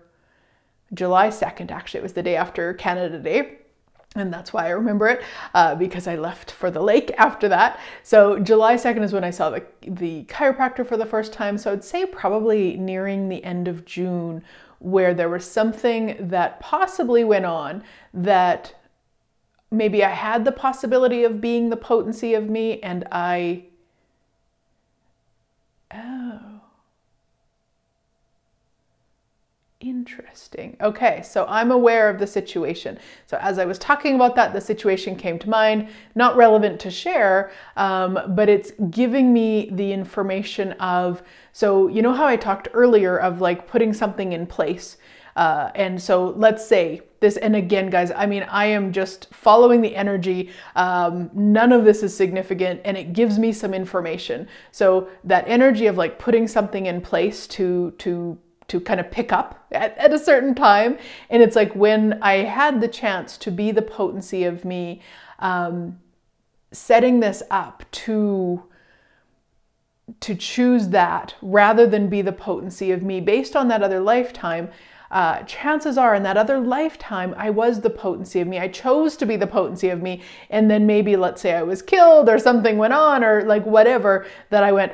July 0.93 1.29
2nd, 1.29 1.72
actually, 1.72 2.00
it 2.00 2.03
was 2.03 2.13
the 2.13 2.24
day 2.24 2.36
after 2.36 2.74
Canada 2.74 3.17
Day. 3.17 3.60
And 4.15 4.32
that's 4.32 4.53
why 4.53 4.67
I 4.67 4.70
remember 4.70 5.08
it 5.08 5.24
uh, 5.53 5.75
because 5.75 6.08
I 6.08 6.15
left 6.15 6.51
for 6.51 6.70
the 6.70 6.82
lake 6.82 7.12
after 7.17 7.50
that. 7.50 7.79
So 8.03 8.38
July 8.39 8.75
2nd 8.75 9.03
is 9.03 9.13
when 9.13 9.24
I 9.24 9.32
saw 9.32 9.50
the, 9.50 9.63
the 9.82 10.25
chiropractor 10.25 10.86
for 10.86 10.98
the 10.98 11.05
first 11.05 11.34
time. 11.34 11.58
So 11.58 11.72
I'd 11.72 11.84
say 11.84 12.05
probably 12.05 12.77
nearing 12.77 13.29
the 13.29 13.43
end 13.43 13.67
of 13.67 13.86
June 13.86 14.43
where 14.79 15.13
there 15.13 15.29
was 15.29 15.50
something 15.50 16.15
that 16.20 16.60
possibly 16.60 17.24
went 17.24 17.46
on 17.46 17.84
that 18.13 18.75
maybe 19.72 20.03
I 20.03 20.10
had 20.10 20.46
the 20.46 20.51
possibility 20.51 21.24
of 21.24 21.41
being 21.41 21.70
the 21.70 21.77
potency 21.77 22.34
of 22.36 22.50
me 22.50 22.79
and 22.82 23.08
I. 23.12 23.65
Oh. 25.93 26.52
Interesting. 29.83 30.77
Okay, 30.79 31.21
so 31.23 31.45
I'm 31.49 31.69
aware 31.69 32.09
of 32.09 32.17
the 32.17 32.25
situation. 32.25 32.97
So 33.25 33.37
as 33.41 33.59
I 33.59 33.65
was 33.65 33.77
talking 33.77 34.15
about 34.15 34.33
that, 34.37 34.53
the 34.53 34.61
situation 34.61 35.17
came 35.17 35.37
to 35.39 35.49
mind. 35.49 35.89
Not 36.15 36.37
relevant 36.37 36.79
to 36.81 36.89
share, 36.89 37.51
um, 37.75 38.17
but 38.29 38.47
it's 38.47 38.71
giving 38.91 39.33
me 39.33 39.69
the 39.73 39.91
information 39.91 40.71
of. 40.73 41.21
So 41.51 41.89
you 41.89 42.01
know 42.01 42.13
how 42.13 42.25
I 42.25 42.37
talked 42.37 42.69
earlier 42.73 43.17
of 43.17 43.41
like 43.41 43.67
putting 43.67 43.91
something 43.91 44.31
in 44.31 44.47
place. 44.47 44.95
Uh, 45.35 45.69
and 45.75 46.01
so 46.01 46.29
let's 46.37 46.65
say 46.65 47.01
this, 47.19 47.35
and 47.35 47.53
again, 47.53 47.89
guys, 47.89 48.09
I 48.11 48.25
mean, 48.25 48.43
I 48.43 48.67
am 48.67 48.93
just 48.93 49.33
following 49.33 49.81
the 49.81 49.97
energy. 49.97 50.51
Um, 50.77 51.29
none 51.33 51.73
of 51.73 51.83
this 51.83 52.03
is 52.03 52.15
significant, 52.15 52.79
and 52.85 52.95
it 52.95 53.11
gives 53.11 53.37
me 53.37 53.51
some 53.51 53.73
information. 53.73 54.47
So 54.71 55.09
that 55.25 55.43
energy 55.45 55.87
of 55.87 55.97
like 55.97 56.19
putting 56.19 56.47
something 56.47 56.85
in 56.85 57.01
place 57.01 57.47
to 57.47 57.91
to 57.97 58.37
to 58.73 58.81
kind 58.81 58.99
of 58.99 59.11
pick 59.11 59.31
up 59.31 59.67
at, 59.71 59.95
at 59.99 60.11
a 60.11 60.17
certain 60.17 60.55
time. 60.55 60.97
And 61.29 61.43
it's 61.43 61.55
like 61.55 61.75
when 61.75 62.17
I 62.23 62.37
had 62.37 62.81
the 62.81 62.87
chance 62.87 63.37
to 63.37 63.51
be 63.51 63.69
the 63.69 63.83
potency 63.83 64.45
of 64.45 64.65
me, 64.65 64.99
um, 65.37 65.99
setting 66.71 67.19
this 67.19 67.43
up 67.51 67.83
to 67.91 68.63
to 70.19 70.35
choose 70.35 70.89
that 70.89 71.33
rather 71.41 71.87
than 71.87 72.09
be 72.09 72.21
the 72.21 72.33
potency 72.33 72.91
of 72.91 73.03
me 73.03 73.21
based 73.21 73.55
on 73.55 73.69
that 73.69 73.81
other 73.81 74.01
lifetime 74.01 74.69
uh, 75.11 75.41
chances 75.43 75.97
are 75.97 76.13
in 76.13 76.23
that 76.23 76.35
other 76.35 76.59
lifetime 76.59 77.33
i 77.37 77.49
was 77.49 77.79
the 77.79 77.89
potency 77.89 78.41
of 78.41 78.47
me 78.47 78.59
i 78.59 78.67
chose 78.67 79.15
to 79.15 79.25
be 79.25 79.37
the 79.37 79.47
potency 79.47 79.87
of 79.87 80.01
me 80.01 80.21
and 80.49 80.69
then 80.69 80.85
maybe 80.85 81.15
let's 81.15 81.41
say 81.41 81.53
i 81.53 81.63
was 81.63 81.81
killed 81.81 82.27
or 82.27 82.37
something 82.37 82.77
went 82.77 82.91
on 82.91 83.23
or 83.23 83.43
like 83.45 83.65
whatever 83.65 84.25
that 84.49 84.63
i 84.63 84.73
went 84.73 84.91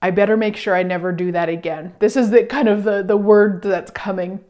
I 0.00 0.10
better 0.10 0.36
make 0.36 0.56
sure 0.56 0.76
I 0.76 0.82
never 0.82 1.12
do 1.12 1.32
that 1.32 1.48
again. 1.48 1.94
This 1.98 2.16
is 2.16 2.30
the 2.30 2.44
kind 2.44 2.68
of 2.68 2.84
the, 2.84 3.02
the 3.02 3.16
word 3.16 3.62
that's 3.62 3.90
coming. 3.90 4.44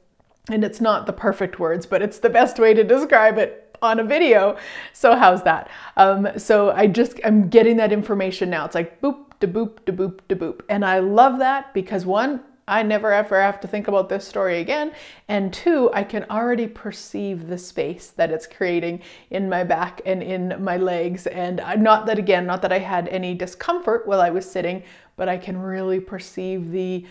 And 0.50 0.64
it's 0.64 0.81
not 0.81 1.07
the 1.07 1.12
perfect 1.12 1.59
words, 1.59 1.87
but 1.87 2.02
it's 2.02 2.19
the 2.19 2.31
best 2.31 2.59
way 2.59 2.75
to 2.75 2.85
describe 2.85 3.38
it 3.38 3.76
on 3.83 4.00
a 4.00 4.05
video. 4.05 4.57
So 4.93 5.17
how's 5.17 5.43
that? 5.45 5.71
Um, 5.97 6.28
so 6.37 6.71
I 6.71 6.87
just 6.87 7.21
I'm 7.25 7.49
getting 7.49 7.76
that 7.76 7.93
information 7.93 8.50
now. 8.50 8.64
It's 8.64 8.75
like 8.75 9.00
boop, 9.00 9.19
da 9.40 9.49
boop, 9.49 9.85
da 9.85 9.93
boop, 9.93 10.21
da 10.28 10.37
boop. 10.37 10.62
And 10.69 10.85
I 10.85 10.99
love 10.99 11.38
that 11.38 11.73
because 11.75 12.05
one, 12.05 12.40
I 12.67 12.83
never 12.83 13.12
ever 13.12 13.40
have 13.40 13.61
to 13.61 13.69
think 13.69 13.88
about 13.88 14.09
this 14.09 14.26
story 14.26 14.61
again. 14.61 14.93
And 15.28 15.52
two, 15.52 15.90
I 15.95 16.05
can 16.05 16.25
already 16.31 16.67
perceive 16.67 17.49
the 17.49 17.57
space 17.57 18.09
that 18.11 18.31
it's 18.31 18.47
creating 18.47 19.00
in 19.31 19.49
my 19.49 19.64
back 19.64 20.02
and 20.05 20.23
in 20.23 20.62
my 20.62 20.76
legs. 20.76 21.26
And 21.26 21.62
not 21.78 22.07
that 22.07 22.19
again, 22.19 22.47
not 22.47 22.61
that 22.62 22.73
I 22.73 22.78
had 22.78 23.09
any 23.09 23.35
discomfort 23.35 24.07
while 24.07 24.21
I 24.21 24.31
was 24.31 24.50
sitting, 24.50 24.83
but 25.19 25.29
I 25.29 25.37
can 25.37 25.61
really 25.61 26.01
perceive 26.01 26.71
the 26.71 27.05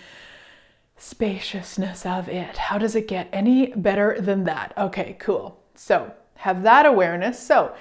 spaciousness 0.97 2.05
of 2.05 2.27
it. 2.27 2.57
How 2.57 2.79
does 2.79 2.95
it 2.95 3.07
get 3.07 3.29
any 3.31 3.67
better 3.67 4.19
than 4.19 4.45
that? 4.45 4.73
Okay, 4.75 5.15
cool. 5.19 5.59
So 5.75 6.11
have 6.37 6.63
that 6.63 6.87
awareness. 6.87 7.37
So, 7.39 7.75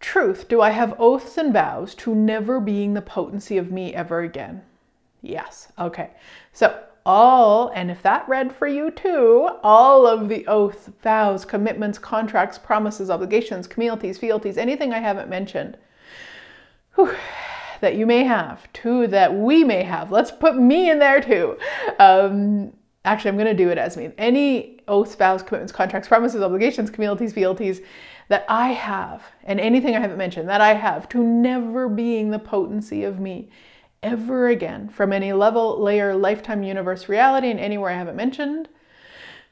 truth, 0.00 0.48
do 0.48 0.62
I 0.62 0.70
have 0.70 0.98
oaths 0.98 1.36
and 1.36 1.52
vows 1.52 1.94
to 1.96 2.14
never 2.14 2.60
being 2.60 2.94
the 2.94 3.02
potency 3.02 3.58
of 3.58 3.70
me 3.70 3.92
ever 3.92 4.20
again? 4.20 4.62
Yes. 5.20 5.72
Okay. 5.78 6.10
So, 6.52 6.82
all, 7.04 7.70
and 7.74 7.90
if 7.90 8.02
that 8.02 8.28
read 8.28 8.54
for 8.54 8.66
you 8.66 8.90
too, 8.90 9.48
all 9.62 10.06
of 10.06 10.28
the 10.28 10.46
oaths, 10.46 10.90
vows, 11.02 11.44
commitments, 11.44 11.98
contracts, 11.98 12.58
promises, 12.58 13.10
obligations, 13.10 13.66
communities, 13.66 14.18
fealties, 14.18 14.58
anything 14.58 14.92
I 14.92 14.98
haven't 14.98 15.28
mentioned. 15.28 15.76
Whew 16.94 17.14
that 17.80 17.96
you 17.96 18.06
may 18.06 18.24
have, 18.24 18.70
two 18.72 19.06
that 19.08 19.34
we 19.34 19.64
may 19.64 19.82
have. 19.82 20.10
Let's 20.10 20.30
put 20.30 20.56
me 20.56 20.90
in 20.90 20.98
there 20.98 21.20
too. 21.20 21.58
Um, 21.98 22.72
actually, 23.04 23.30
I'm 23.30 23.36
going 23.36 23.46
to 23.46 23.54
do 23.54 23.70
it 23.70 23.78
as 23.78 23.96
me. 23.96 24.10
Any 24.18 24.80
oaths, 24.88 25.14
vows, 25.14 25.42
commitments, 25.42 25.72
contracts, 25.72 26.08
promises, 26.08 26.42
obligations, 26.42 26.90
communities, 26.90 27.32
fealties 27.32 27.80
that 28.28 28.44
I 28.48 28.68
have, 28.68 29.22
and 29.44 29.60
anything 29.60 29.94
I 29.94 30.00
haven't 30.00 30.18
mentioned 30.18 30.48
that 30.48 30.60
I 30.60 30.74
have, 30.74 31.08
to 31.10 31.22
never 31.22 31.88
being 31.88 32.30
the 32.30 32.38
potency 32.38 33.04
of 33.04 33.20
me 33.20 33.50
ever 34.02 34.48
again 34.48 34.88
from 34.88 35.12
any 35.12 35.32
level, 35.32 35.80
layer, 35.80 36.14
lifetime, 36.14 36.62
universe, 36.62 37.08
reality, 37.08 37.50
and 37.50 37.60
anywhere 37.60 37.90
I 37.90 37.98
haven't 37.98 38.16
mentioned. 38.16 38.68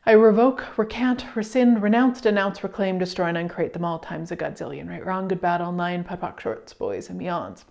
I 0.07 0.13
revoke, 0.13 0.77
recant, 0.77 1.25
rescind, 1.35 1.83
renounce, 1.83 2.21
denounce, 2.21 2.63
reclaim, 2.63 2.99
destroy, 2.99 3.27
and 3.27 3.39
uncreate 3.39 3.73
them 3.73 3.85
all 3.85 3.99
times 3.99 4.31
a 4.31 4.37
godzillion. 4.37 4.89
Right, 4.89 5.05
wrong, 5.05 5.29
good, 5.29 5.41
bad, 5.41 5.61
all 5.61 5.73
nine, 5.73 6.05
POD 6.05 6.41
shorts, 6.41 6.75
boys, 6.75 7.09
and 7.09 7.19
beyonds 7.19 7.65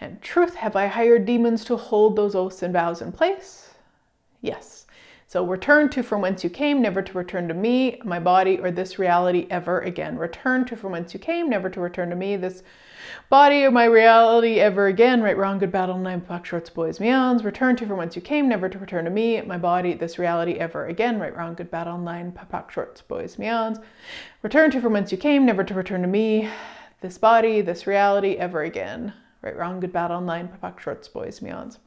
and 0.00 0.20
truth 0.20 0.54
have 0.56 0.76
I 0.76 0.86
hired 0.86 1.26
demons 1.26 1.64
to 1.66 1.76
hold 1.76 2.16
those 2.16 2.34
oaths 2.34 2.62
and 2.62 2.72
vows 2.72 3.02
in 3.02 3.12
place? 3.12 3.70
Yes. 4.40 4.86
So 5.28 5.44
return 5.44 5.88
to 5.90 6.04
from 6.04 6.20
whence 6.20 6.44
you 6.44 6.50
came, 6.50 6.80
never 6.80 7.02
to 7.02 7.18
return 7.18 7.48
to 7.48 7.54
me, 7.54 8.00
my 8.04 8.20
body, 8.20 8.58
or 8.60 8.70
this 8.70 8.98
reality 8.98 9.48
ever 9.50 9.80
again. 9.80 10.16
Return 10.16 10.64
to 10.66 10.76
from 10.76 10.92
whence 10.92 11.14
you 11.14 11.20
came, 11.20 11.50
never 11.50 11.68
to 11.68 11.80
return 11.80 12.10
to 12.10 12.16
me, 12.16 12.36
this 12.36 12.62
body 13.28 13.64
or 13.64 13.72
my 13.72 13.86
reality 13.86 14.60
ever 14.60 14.86
again. 14.86 15.22
Right, 15.22 15.36
wrong, 15.36 15.58
good, 15.58 15.72
battle, 15.72 15.98
nine, 15.98 16.20
black 16.20 16.46
shorts, 16.46 16.70
boys, 16.70 17.00
meons. 17.00 17.42
Return 17.42 17.74
to 17.76 17.86
from 17.86 17.96
whence 17.96 18.14
you 18.14 18.22
came, 18.22 18.48
never 18.48 18.68
to 18.68 18.78
return 18.78 19.04
to 19.04 19.10
me, 19.10 19.42
my 19.42 19.58
body, 19.58 19.94
this 19.94 20.16
reality 20.16 20.52
ever 20.54 20.86
again. 20.86 21.18
Right, 21.18 21.36
wrong, 21.36 21.54
good, 21.54 21.72
battle, 21.72 21.98
nine, 21.98 22.30
black 22.30 22.70
shorts, 22.70 23.02
boys, 23.02 23.36
meons. 23.36 23.78
Return 24.42 24.70
to 24.70 24.80
from 24.80 24.92
whence 24.92 25.10
you 25.10 25.18
came, 25.18 25.44
never 25.44 25.64
to 25.64 25.74
return 25.74 26.02
to 26.02 26.08
me, 26.08 26.48
this 27.00 27.18
body, 27.18 27.62
this 27.62 27.86
reality 27.88 28.34
ever 28.36 28.62
again. 28.62 29.12
Right, 29.46 29.56
wrong, 29.56 29.78
good, 29.78 29.92
bad, 29.92 30.10
online, 30.10 30.48
POD 30.48 30.60
POC, 30.60 30.80
shorts, 30.80 31.06
boys, 31.06 31.40
meons. 31.40 31.78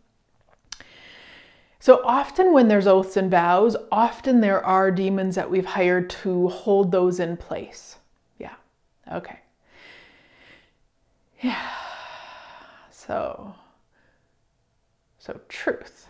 So 1.78 2.02
often 2.06 2.54
when 2.54 2.69
there's 2.69 2.88
oaths 2.88 3.17
and 3.17 3.30
vows, 3.30 3.76
often 3.91 4.39
there 4.39 4.65
are 4.65 4.89
demons 4.91 5.36
that 5.36 5.52
we've 5.52 5.65
hired 5.65 6.10
to 6.22 6.48
hold 6.48 6.93
those 6.93 7.19
in 7.19 7.36
place. 7.36 7.98
Yeah. 8.38 8.54
Okay. 9.12 9.39
Yeah. 11.41 11.69
So 12.91 13.54
so 15.17 15.41
truth. 15.50 16.08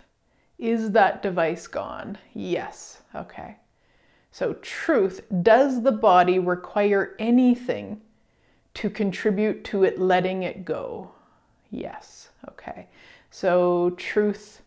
Is 0.60 0.92
that 0.92 1.24
device 1.24 1.66
gone? 1.66 2.20
Yes. 2.36 3.02
Okay. 3.16 3.58
So 4.32 4.54
truth, 4.62 5.22
does 5.42 5.82
the 5.82 5.92
body 5.92 6.38
require 6.38 7.16
anything 7.18 8.02
to 8.76 8.92
contribute 8.92 9.64
to 9.64 9.84
it 9.84 9.98
letting 9.98 10.44
it 10.44 10.64
go? 10.64 11.14
Yes. 11.70 12.30
Okay. 12.50 12.88
So, 13.30 13.92
truth, 13.92 14.62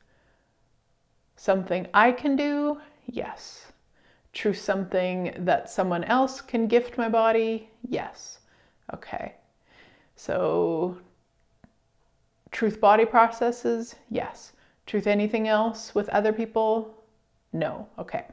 something 1.37 1.87
I 1.93 2.13
can 2.13 2.37
do? 2.37 2.79
Yes. 3.07 3.73
Truth, 4.33 4.59
something 4.59 5.35
that 5.39 5.69
someone 5.69 6.05
else 6.05 6.41
can 6.41 6.67
gift 6.67 6.97
my 6.97 7.09
body? 7.09 7.71
Yes. 7.89 8.39
Okay. 8.95 9.35
So, 10.17 10.99
truth 12.51 12.81
body 12.81 13.05
processes? 13.05 13.97
Yes. 14.09 14.53
Truth 14.87 15.07
anything 15.07 15.49
else 15.49 15.95
with 15.95 16.09
other 16.11 16.33
people? 16.33 17.03
No. 17.53 17.89
Okay. 17.99 18.27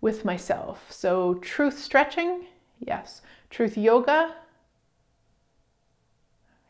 With 0.00 0.24
myself. 0.24 0.90
So, 0.90 1.34
truth 1.34 1.78
stretching? 1.78 2.46
Yes. 2.80 3.22
Truth 3.50 3.76
yoga? 3.76 4.34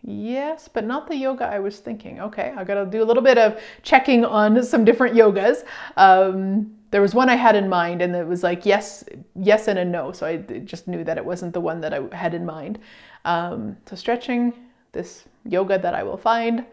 Yes, 0.04 0.68
but 0.68 0.84
not 0.84 1.06
the 1.06 1.14
yoga 1.16 1.44
I 1.46 1.60
was 1.60 1.78
thinking. 1.78 2.20
Okay, 2.20 2.52
I 2.56 2.64
got 2.64 2.74
to 2.74 2.86
do 2.86 3.02
a 3.02 3.06
little 3.06 3.22
bit 3.22 3.38
of 3.38 3.60
checking 3.82 4.24
on 4.24 4.62
some 4.64 4.84
different 4.84 5.14
yogas. 5.14 5.64
Um, 5.96 6.74
there 6.90 7.00
was 7.00 7.14
one 7.14 7.28
I 7.28 7.36
had 7.36 7.54
in 7.54 7.68
mind, 7.68 8.02
and 8.02 8.14
it 8.14 8.26
was 8.26 8.42
like 8.42 8.66
yes, 8.66 9.04
yes, 9.36 9.68
and 9.68 9.78
a 9.78 9.84
no. 9.84 10.10
So 10.10 10.26
I 10.26 10.38
just 10.38 10.88
knew 10.88 11.04
that 11.04 11.18
it 11.18 11.24
wasn't 11.24 11.54
the 11.54 11.60
one 11.60 11.80
that 11.82 11.94
I 11.94 12.14
had 12.14 12.34
in 12.34 12.44
mind. 12.44 12.80
Um, 13.24 13.76
so 13.86 13.94
stretching, 13.94 14.52
this 14.90 15.24
yoga 15.44 15.78
that 15.78 15.94
I 15.94 16.02
will 16.02 16.16
find. 16.16 16.66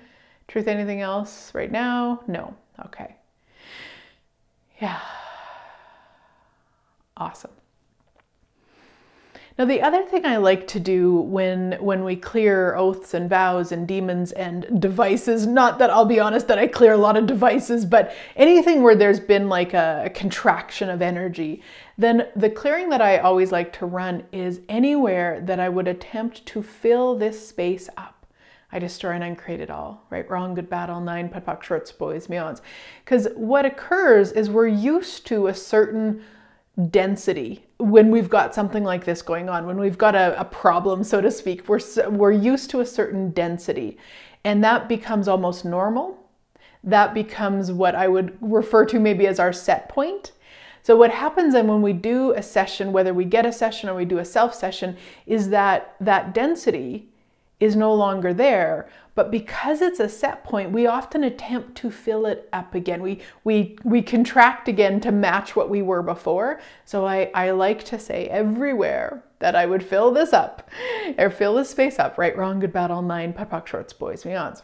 Truth, 0.47 0.67
anything 0.67 1.01
else 1.01 1.53
right 1.53 1.71
now? 1.71 2.21
No. 2.27 2.55
Okay. 2.87 3.15
Yeah. 4.81 4.99
Awesome. 7.15 7.51
Now, 9.59 9.65
the 9.65 9.81
other 9.81 10.03
thing 10.03 10.25
I 10.25 10.37
like 10.37 10.67
to 10.67 10.79
do 10.79 11.15
when 11.15 11.73
when 11.81 12.05
we 12.05 12.15
clear 12.15 12.77
oaths 12.77 13.13
and 13.13 13.29
vows 13.29 13.73
and 13.73 13.85
demons 13.85 14.31
and 14.31 14.81
devices, 14.81 15.45
not 15.45 15.79
that 15.79 15.89
I'll 15.89 16.05
be 16.05 16.17
honest 16.17 16.47
that 16.47 16.57
I 16.57 16.65
clear 16.65 16.93
a 16.93 16.97
lot 16.97 17.17
of 17.17 17.27
devices, 17.27 17.83
but 17.83 18.15
anything 18.37 18.83
where 18.83 18.95
there's 18.95 19.19
been 19.19 19.49
like 19.49 19.73
a, 19.73 20.03
a 20.05 20.11
contraction 20.11 20.89
of 20.89 21.01
energy, 21.01 21.61
then 21.97 22.27
the 22.37 22.49
clearing 22.49 22.87
that 22.87 23.01
I 23.01 23.17
always 23.17 23.51
like 23.51 23.73
to 23.79 23.85
run 23.85 24.23
is 24.31 24.61
anywhere 24.69 25.41
that 25.41 25.59
I 25.59 25.67
would 25.67 25.89
attempt 25.89 26.45
to 26.45 26.63
fill 26.63 27.17
this 27.17 27.49
space 27.49 27.89
up. 27.97 28.25
I 28.71 28.79
destroy 28.79 29.11
and 29.11 29.25
uncreate 29.25 29.59
it 29.59 29.69
all, 29.69 30.05
right? 30.09 30.29
Wrong, 30.29 30.53
good, 30.53 30.69
bad, 30.69 30.89
all 30.89 31.01
nine, 31.01 31.27
POD, 31.27 31.65
shorts, 31.65 31.91
boys, 31.91 32.29
meons. 32.29 32.61
Because 33.03 33.27
what 33.35 33.65
occurs 33.65 34.31
is 34.31 34.49
we're 34.49 34.67
used 34.67 35.27
to 35.27 35.47
a 35.47 35.53
certain 35.53 36.23
density 36.91 37.65
when 37.79 38.11
we've 38.11 38.29
got 38.29 38.53
something 38.53 38.83
like 38.83 39.05
this 39.05 39.21
going 39.21 39.47
on, 39.47 39.65
when 39.65 39.79
we've 39.79 39.97
got 39.97 40.13
a, 40.13 40.39
a 40.39 40.43
problem, 40.43 41.03
so 41.03 41.21
to 41.21 41.31
speak, 41.31 41.67
we're, 41.69 41.79
we're 42.09 42.31
used 42.31 42.69
to 42.69 42.81
a 42.81 42.85
certain 42.85 43.31
density. 43.31 43.97
And 44.43 44.61
that 44.63 44.89
becomes 44.89 45.29
almost 45.29 45.63
normal. 45.63 46.17
That 46.83 47.13
becomes 47.13 47.71
what 47.71 47.95
I 47.95 48.09
would 48.09 48.37
refer 48.41 48.85
to 48.85 48.99
maybe 48.99 49.27
as 49.27 49.39
our 49.39 49.53
set 49.53 49.87
point. 49.87 50.33
So, 50.81 50.95
what 50.95 51.11
happens 51.11 51.53
then 51.53 51.67
when 51.67 51.81
we 51.81 51.93
do 51.93 52.31
a 52.33 52.41
session, 52.41 52.93
whether 52.93 53.13
we 53.13 53.25
get 53.25 53.45
a 53.45 53.51
session 53.51 53.89
or 53.89 53.95
we 53.95 54.05
do 54.05 54.17
a 54.17 54.25
self 54.25 54.55
session, 54.55 54.95
is 55.25 55.49
that 55.49 55.95
that 55.99 56.33
density 56.33 57.09
is 57.59 57.75
no 57.75 57.93
longer 57.93 58.33
there. 58.33 58.87
But 59.15 59.31
because 59.31 59.81
it's 59.81 59.99
a 59.99 60.07
set 60.07 60.43
point, 60.45 60.71
we 60.71 60.87
often 60.87 61.23
attempt 61.25 61.75
to 61.75 61.91
fill 61.91 62.25
it 62.25 62.47
up 62.53 62.73
again. 62.73 63.01
We 63.01 63.19
we 63.43 63.77
we 63.83 64.01
contract 64.01 64.69
again 64.69 65.01
to 65.01 65.11
match 65.11 65.55
what 65.55 65.69
we 65.69 65.81
were 65.81 66.01
before. 66.01 66.61
So 66.85 67.05
I, 67.05 67.29
I 67.33 67.51
like 67.51 67.83
to 67.85 67.99
say 67.99 68.27
everywhere 68.27 69.23
that 69.39 69.55
I 69.55 69.65
would 69.65 69.83
fill 69.83 70.11
this 70.11 70.31
up, 70.31 70.69
or 71.17 71.29
fill 71.29 71.55
this 71.55 71.69
space 71.69 71.99
up, 71.99 72.17
right, 72.17 72.37
wrong, 72.37 72.59
good, 72.59 72.73
bad, 72.73 72.91
all 72.91 73.01
nine, 73.01 73.33
POD 73.33 73.49
POC 73.49 73.67
shorts, 73.67 73.93
boys, 73.93 74.25
meons. 74.25 74.63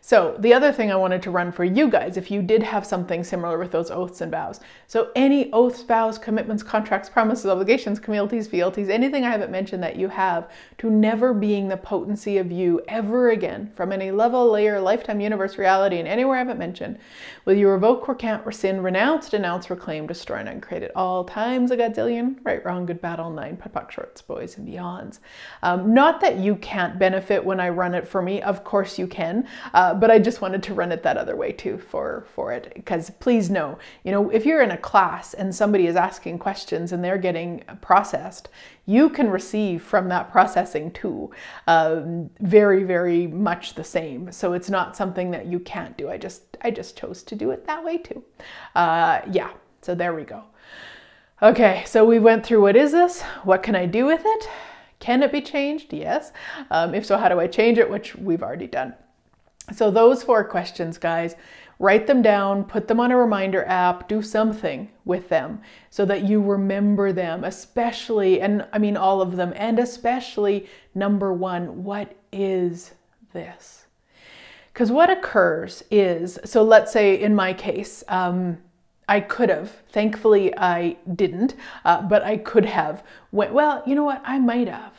So, 0.00 0.36
the 0.38 0.54
other 0.54 0.72
thing 0.72 0.90
I 0.90 0.96
wanted 0.96 1.22
to 1.22 1.30
run 1.30 1.52
for 1.52 1.64
you 1.64 1.90
guys, 1.90 2.16
if 2.16 2.30
you 2.30 2.40
did 2.40 2.62
have 2.62 2.86
something 2.86 3.22
similar 3.24 3.58
with 3.58 3.72
those 3.72 3.90
oaths 3.90 4.20
and 4.20 4.30
vows. 4.30 4.60
So, 4.86 5.10
any 5.14 5.52
oaths, 5.52 5.82
vows, 5.82 6.18
commitments, 6.18 6.62
contracts, 6.62 7.08
promises, 7.08 7.46
obligations, 7.46 7.98
communities, 7.98 8.46
fealties, 8.46 8.88
anything 8.88 9.24
I 9.24 9.30
haven't 9.30 9.50
mentioned 9.50 9.82
that 9.82 9.96
you 9.96 10.08
have 10.08 10.50
to 10.78 10.88
never 10.88 11.34
being 11.34 11.68
the 11.68 11.76
potency 11.76 12.38
of 12.38 12.50
you 12.50 12.80
ever 12.88 13.30
again 13.30 13.70
from 13.74 13.92
any 13.92 14.10
level, 14.10 14.50
layer, 14.50 14.80
lifetime, 14.80 15.20
universe, 15.20 15.58
reality, 15.58 15.98
and 15.98 16.08
anywhere 16.08 16.36
I 16.36 16.38
haven't 16.38 16.58
mentioned, 16.58 16.98
will 17.44 17.54
you 17.54 17.68
revoke, 17.68 18.06
recant, 18.08 18.46
rescind, 18.46 18.84
renounce, 18.84 19.28
denounce, 19.28 19.68
reclaim, 19.68 20.06
destroy, 20.06 20.36
and 20.36 20.48
uncreate 20.48 20.84
at 20.84 20.96
all 20.96 21.24
times 21.24 21.70
a 21.70 21.76
godzillion, 21.76 22.36
right, 22.44 22.64
wrong, 22.64 22.86
good, 22.86 23.00
bad, 23.00 23.20
all 23.20 23.30
nine, 23.30 23.56
POD 23.56 23.72
POC, 23.72 23.90
shorts, 23.90 24.22
boys, 24.22 24.56
and 24.56 24.66
beyonds. 24.68 25.18
Um, 25.62 25.92
not 25.92 26.20
that 26.20 26.38
you 26.38 26.56
can't 26.56 26.98
benefit 26.98 27.44
when 27.44 27.60
I 27.60 27.68
run 27.68 27.94
it 27.94 28.06
for 28.06 28.22
me, 28.22 28.40
of 28.42 28.64
course 28.64 28.98
you 28.98 29.06
can. 29.06 29.46
Uh, 29.74 29.87
uh, 29.88 29.94
but 29.94 30.10
I 30.10 30.18
just 30.18 30.42
wanted 30.42 30.62
to 30.64 30.74
run 30.74 30.92
it 30.92 31.02
that 31.02 31.16
other 31.16 31.34
way 31.34 31.50
too 31.50 31.78
for 31.78 32.26
for 32.34 32.52
it 32.52 32.72
because 32.74 33.08
please 33.20 33.48
know, 33.48 33.78
you 34.04 34.12
know, 34.12 34.28
if 34.28 34.44
you're 34.44 34.60
in 34.60 34.70
a 34.70 34.76
class 34.76 35.32
and 35.32 35.54
somebody 35.54 35.86
is 35.86 35.96
asking 35.96 36.38
questions 36.40 36.92
and 36.92 37.02
they're 37.02 37.16
getting 37.16 37.64
processed, 37.80 38.50
you 38.84 39.08
can 39.08 39.30
receive 39.30 39.82
from 39.82 40.08
that 40.08 40.30
processing 40.30 40.90
too. 40.90 41.30
Um, 41.66 42.28
very 42.40 42.82
very 42.84 43.26
much 43.26 43.74
the 43.76 43.84
same. 43.84 44.30
So 44.30 44.52
it's 44.52 44.68
not 44.68 44.94
something 44.94 45.30
that 45.30 45.46
you 45.46 45.58
can't 45.58 45.96
do. 45.96 46.10
I 46.10 46.18
just 46.18 46.42
I 46.60 46.70
just 46.70 46.98
chose 46.98 47.22
to 47.22 47.34
do 47.34 47.50
it 47.50 47.66
that 47.66 47.82
way 47.82 47.96
too. 47.96 48.22
Uh, 48.74 49.20
yeah. 49.30 49.52
So 49.80 49.94
there 49.94 50.14
we 50.14 50.24
go. 50.24 50.42
Okay, 51.40 51.84
so 51.86 52.04
we 52.04 52.18
went 52.18 52.44
through 52.44 52.60
what 52.60 52.76
is 52.76 52.92
this? 52.92 53.22
What 53.44 53.62
can 53.62 53.74
I 53.74 53.86
do 53.86 54.04
with 54.04 54.22
it? 54.24 54.48
Can 54.98 55.22
it 55.22 55.32
be 55.32 55.40
changed? 55.40 55.94
Yes. 55.94 56.32
Um, 56.70 56.94
if 56.94 57.06
so, 57.06 57.16
how 57.16 57.30
do 57.30 57.40
I 57.40 57.46
change 57.46 57.78
it? 57.78 57.88
Which 57.88 58.16
we've 58.16 58.42
already 58.42 58.66
done. 58.66 58.92
So, 59.72 59.90
those 59.90 60.22
four 60.22 60.44
questions, 60.44 60.98
guys, 60.98 61.36
write 61.78 62.06
them 62.06 62.22
down, 62.22 62.64
put 62.64 62.88
them 62.88 63.00
on 63.00 63.10
a 63.10 63.16
reminder 63.16 63.64
app, 63.64 64.08
do 64.08 64.22
something 64.22 64.90
with 65.04 65.28
them 65.28 65.60
so 65.90 66.04
that 66.04 66.24
you 66.24 66.42
remember 66.42 67.12
them, 67.12 67.44
especially, 67.44 68.40
and 68.40 68.66
I 68.72 68.78
mean 68.78 68.96
all 68.96 69.20
of 69.20 69.36
them, 69.36 69.52
and 69.56 69.78
especially 69.78 70.68
number 70.94 71.32
one, 71.32 71.84
what 71.84 72.16
is 72.32 72.92
this? 73.32 73.86
Because 74.72 74.90
what 74.90 75.10
occurs 75.10 75.82
is, 75.90 76.38
so 76.44 76.62
let's 76.62 76.92
say 76.92 77.20
in 77.20 77.34
my 77.34 77.52
case, 77.52 78.04
um, 78.08 78.58
I 79.08 79.20
could 79.20 79.48
have. 79.48 79.70
Thankfully, 79.90 80.56
I 80.56 80.98
didn't, 81.14 81.54
uh, 81.84 82.02
but 82.02 82.22
I 82.22 82.36
could 82.36 82.66
have. 82.66 83.02
Went, 83.32 83.52
well, 83.52 83.82
you 83.86 83.94
know 83.94 84.04
what? 84.04 84.22
I 84.24 84.38
might 84.38 84.68
have. 84.68 84.92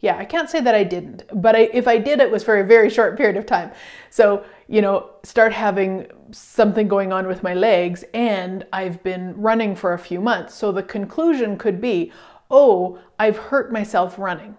Yeah, 0.00 0.16
I 0.16 0.24
can't 0.24 0.48
say 0.48 0.60
that 0.62 0.74
I 0.74 0.82
didn't, 0.82 1.24
but 1.42 1.54
I, 1.54 1.68
if 1.74 1.86
I 1.86 1.98
did, 1.98 2.20
it 2.20 2.30
was 2.30 2.42
for 2.42 2.58
a 2.58 2.64
very 2.64 2.88
short 2.88 3.18
period 3.18 3.36
of 3.36 3.44
time. 3.44 3.70
So, 4.08 4.44
you 4.66 4.80
know, 4.80 5.10
start 5.24 5.52
having 5.52 6.06
something 6.30 6.88
going 6.88 7.12
on 7.12 7.26
with 7.26 7.42
my 7.42 7.52
legs, 7.52 8.02
and 8.14 8.66
I've 8.72 9.02
been 9.02 9.36
running 9.36 9.76
for 9.76 9.92
a 9.92 9.98
few 9.98 10.22
months. 10.22 10.54
So 10.54 10.72
the 10.72 10.82
conclusion 10.82 11.58
could 11.58 11.82
be, 11.82 12.12
oh, 12.50 12.98
I've 13.18 13.36
hurt 13.36 13.72
myself 13.72 14.18
running. 14.18 14.56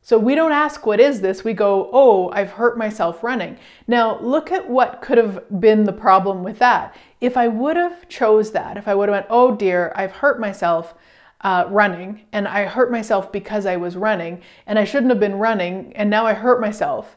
So 0.00 0.16
we 0.16 0.36
don't 0.36 0.52
ask, 0.52 0.86
what 0.86 1.00
is 1.00 1.20
this? 1.20 1.42
We 1.42 1.52
go, 1.52 1.90
oh, 1.92 2.30
I've 2.30 2.52
hurt 2.52 2.78
myself 2.78 3.22
running. 3.24 3.58
Now, 3.88 4.20
look 4.20 4.52
at 4.52 4.70
what 4.70 5.02
could 5.02 5.18
have 5.18 5.60
been 5.60 5.84
the 5.84 5.92
problem 5.92 6.44
with 6.44 6.60
that. 6.60 6.96
If 7.20 7.36
I 7.36 7.48
would 7.48 7.76
have 7.76 8.08
chose 8.08 8.52
that, 8.52 8.76
if 8.76 8.86
I 8.86 8.94
would 8.94 9.08
have 9.08 9.16
went, 9.16 9.26
oh 9.28 9.54
dear, 9.56 9.92
I've 9.96 10.12
hurt 10.12 10.40
myself, 10.40 10.94
uh, 11.40 11.66
running 11.68 12.22
and 12.32 12.48
I 12.48 12.64
hurt 12.64 12.90
myself 12.90 13.30
because 13.30 13.66
I 13.66 13.76
was 13.76 13.96
running 13.96 14.42
and 14.66 14.78
I 14.78 14.84
shouldn't 14.84 15.10
have 15.10 15.20
been 15.20 15.38
running 15.38 15.92
and 15.94 16.10
now 16.10 16.26
I 16.26 16.34
hurt 16.34 16.60
myself. 16.60 17.16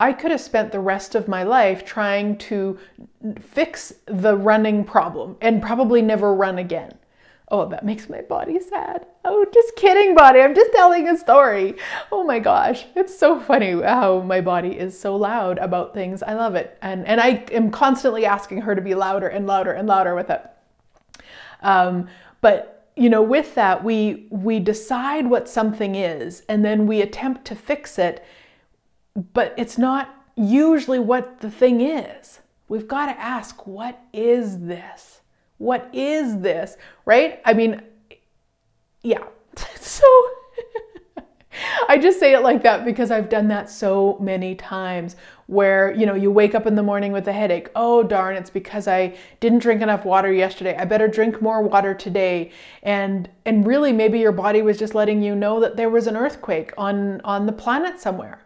I 0.00 0.14
could 0.14 0.30
have 0.30 0.40
spent 0.40 0.72
the 0.72 0.80
rest 0.80 1.14
of 1.14 1.28
my 1.28 1.42
life 1.42 1.84
trying 1.84 2.38
to 2.38 2.78
fix 3.38 3.92
the 4.06 4.34
running 4.36 4.82
problem 4.82 5.36
and 5.42 5.62
probably 5.62 6.00
never 6.00 6.34
run 6.34 6.58
again. 6.58 6.98
Oh, 7.52 7.68
that 7.68 7.84
makes 7.84 8.08
my 8.08 8.22
body 8.22 8.60
sad. 8.60 9.06
Oh, 9.24 9.44
just 9.52 9.74
kidding, 9.76 10.14
body. 10.14 10.40
I'm 10.40 10.54
just 10.54 10.72
telling 10.72 11.08
a 11.08 11.18
story. 11.18 11.74
Oh 12.10 12.24
my 12.24 12.38
gosh. 12.38 12.86
It's 12.94 13.16
so 13.16 13.40
funny 13.40 13.72
how 13.82 14.20
my 14.20 14.40
body 14.40 14.78
is 14.78 14.98
so 14.98 15.16
loud 15.16 15.58
about 15.58 15.92
things. 15.92 16.22
I 16.22 16.34
love 16.34 16.54
it. 16.54 16.78
And, 16.80 17.06
and 17.06 17.20
I 17.20 17.44
am 17.52 17.70
constantly 17.70 18.24
asking 18.24 18.62
her 18.62 18.74
to 18.74 18.80
be 18.80 18.94
louder 18.94 19.28
and 19.28 19.46
louder 19.46 19.72
and 19.72 19.86
louder 19.86 20.14
with 20.14 20.30
it. 20.30 20.42
Um, 21.60 22.08
but 22.40 22.79
you 23.00 23.08
know, 23.08 23.22
with 23.22 23.54
that, 23.54 23.82
we 23.82 24.26
we 24.28 24.60
decide 24.60 25.26
what 25.26 25.48
something 25.48 25.94
is, 25.94 26.42
and 26.50 26.62
then 26.62 26.86
we 26.86 27.00
attempt 27.00 27.46
to 27.46 27.54
fix 27.54 27.98
it, 27.98 28.22
but 29.32 29.54
it's 29.56 29.78
not 29.78 30.14
usually 30.36 30.98
what 30.98 31.40
the 31.40 31.50
thing 31.50 31.80
is. 31.80 32.40
We've 32.68 32.86
got 32.86 33.06
to 33.06 33.18
ask, 33.18 33.66
what 33.66 33.98
is 34.12 34.60
this? 34.60 35.22
What 35.56 35.88
is 35.94 36.40
this? 36.40 36.76
Right? 37.06 37.40
I 37.46 37.54
mean, 37.54 37.80
yeah. 39.02 39.24
so 39.76 40.04
I 41.88 41.96
just 41.96 42.20
say 42.20 42.34
it 42.34 42.40
like 42.40 42.62
that 42.64 42.84
because 42.84 43.10
I've 43.10 43.30
done 43.30 43.48
that 43.48 43.70
so 43.70 44.18
many 44.20 44.54
times 44.54 45.16
where, 45.50 45.92
you 45.96 46.06
know, 46.06 46.14
you 46.14 46.30
wake 46.30 46.54
up 46.54 46.64
in 46.64 46.76
the 46.76 46.82
morning 46.82 47.10
with 47.10 47.26
a 47.26 47.32
headache. 47.32 47.70
Oh, 47.74 48.04
darn, 48.04 48.36
it's 48.36 48.50
because 48.50 48.86
I 48.86 49.16
didn't 49.40 49.58
drink 49.58 49.82
enough 49.82 50.04
water 50.04 50.32
yesterday. 50.32 50.76
I 50.76 50.84
better 50.84 51.08
drink 51.08 51.42
more 51.42 51.60
water 51.60 51.92
today. 51.92 52.52
And 52.84 53.28
and 53.44 53.66
really 53.66 53.92
maybe 53.92 54.20
your 54.20 54.30
body 54.30 54.62
was 54.62 54.78
just 54.78 54.94
letting 54.94 55.22
you 55.22 55.34
know 55.34 55.58
that 55.58 55.76
there 55.76 55.90
was 55.90 56.06
an 56.06 56.16
earthquake 56.16 56.72
on 56.78 57.20
on 57.22 57.46
the 57.46 57.52
planet 57.52 57.98
somewhere. 57.98 58.44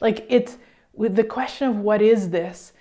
Like 0.00 0.24
it's 0.28 0.56
with 0.92 1.16
the 1.16 1.24
question 1.24 1.66
of 1.66 1.78
what 1.78 2.00
is 2.00 2.30
this 2.30 2.72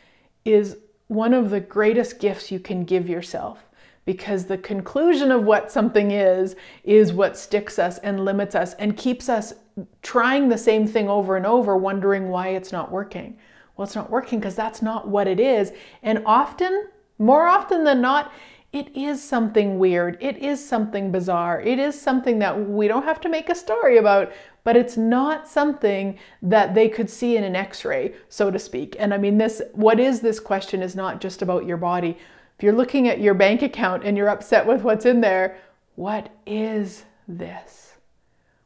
is 0.46 0.78
one 1.08 1.34
of 1.34 1.50
the 1.50 1.60
greatest 1.60 2.20
gifts 2.20 2.52
you 2.52 2.60
can 2.60 2.84
give 2.84 3.10
yourself 3.10 3.66
because 4.06 4.46
the 4.46 4.58
conclusion 4.60 5.32
of 5.32 5.46
what 5.46 5.72
something 5.72 6.12
is 6.12 6.56
is 6.84 7.12
what 7.12 7.36
sticks 7.36 7.80
us 7.80 7.98
and 8.00 8.24
limits 8.24 8.54
us 8.54 8.76
and 8.76 8.96
keeps 8.98 9.30
us 9.30 9.56
trying 10.04 10.50
the 10.50 10.58
same 10.60 10.86
thing 10.86 11.10
over 11.10 11.36
and 11.36 11.48
over, 11.48 11.76
wondering 11.76 12.30
why 12.30 12.50
it's 12.50 12.72
not 12.72 12.92
working. 12.92 13.36
Well, 13.76 13.86
it's 13.86 13.96
not 13.96 14.10
working 14.10 14.40
because 14.40 14.56
that's 14.56 14.82
not 14.82 15.08
what 15.08 15.28
it 15.28 15.40
is. 15.40 15.72
And 16.02 16.24
often, 16.26 16.88
more 17.18 17.48
often 17.48 17.84
than 17.84 18.02
not, 18.02 18.32
it 18.72 18.96
is 18.96 19.24
something 19.24 19.78
weird. 19.78 20.18
It 20.20 20.38
is 20.38 20.68
something 20.68 21.12
bizarre. 21.12 21.62
It 21.62 21.78
is 21.78 22.00
something 22.00 22.40
that 22.40 22.70
we 22.70 22.88
don't 22.88 23.04
have 23.04 23.22
to 23.22 23.30
make 23.30 23.50
a 23.50 23.56
story 23.56 23.98
about, 23.98 24.32
but 24.64 24.76
it's 24.76 24.98
not 24.98 25.48
something 25.48 26.18
that 26.42 26.74
they 26.74 26.90
could 26.90 27.10
see 27.10 27.38
in 27.38 27.44
an 27.44 27.56
x 27.56 27.86
ray, 27.86 28.16
so 28.30 28.50
to 28.50 28.58
speak. 28.58 28.96
And 28.98 29.14
I 29.14 29.18
mean, 29.20 29.38
this 29.38 29.62
what 29.74 30.00
is 30.00 30.22
this 30.22 30.40
question 30.40 30.82
is 30.82 30.96
not 30.96 31.22
just 31.22 31.44
about 31.44 31.68
your 31.68 31.78
body. 31.78 32.18
If 32.58 32.64
you're 32.64 32.74
looking 32.74 33.08
at 33.08 33.20
your 33.20 33.36
bank 33.36 33.62
account 33.62 34.04
and 34.04 34.18
you're 34.18 34.30
upset 34.30 34.66
with 34.66 34.82
what's 34.82 35.06
in 35.06 35.22
there, 35.22 35.58
what 35.96 36.30
is 36.48 37.04
this? 37.28 37.94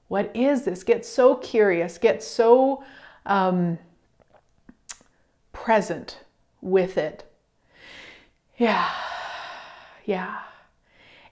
What 0.08 0.34
is 0.34 0.64
this? 0.64 0.84
Get 0.84 1.06
so 1.06 1.36
curious, 1.36 1.98
get 1.98 2.24
so 2.24 2.84
um, 3.26 3.78
present 5.68 6.20
with 6.62 6.98
it. 6.98 7.26
Yeah, 8.58 8.90
yeah. 10.06 10.40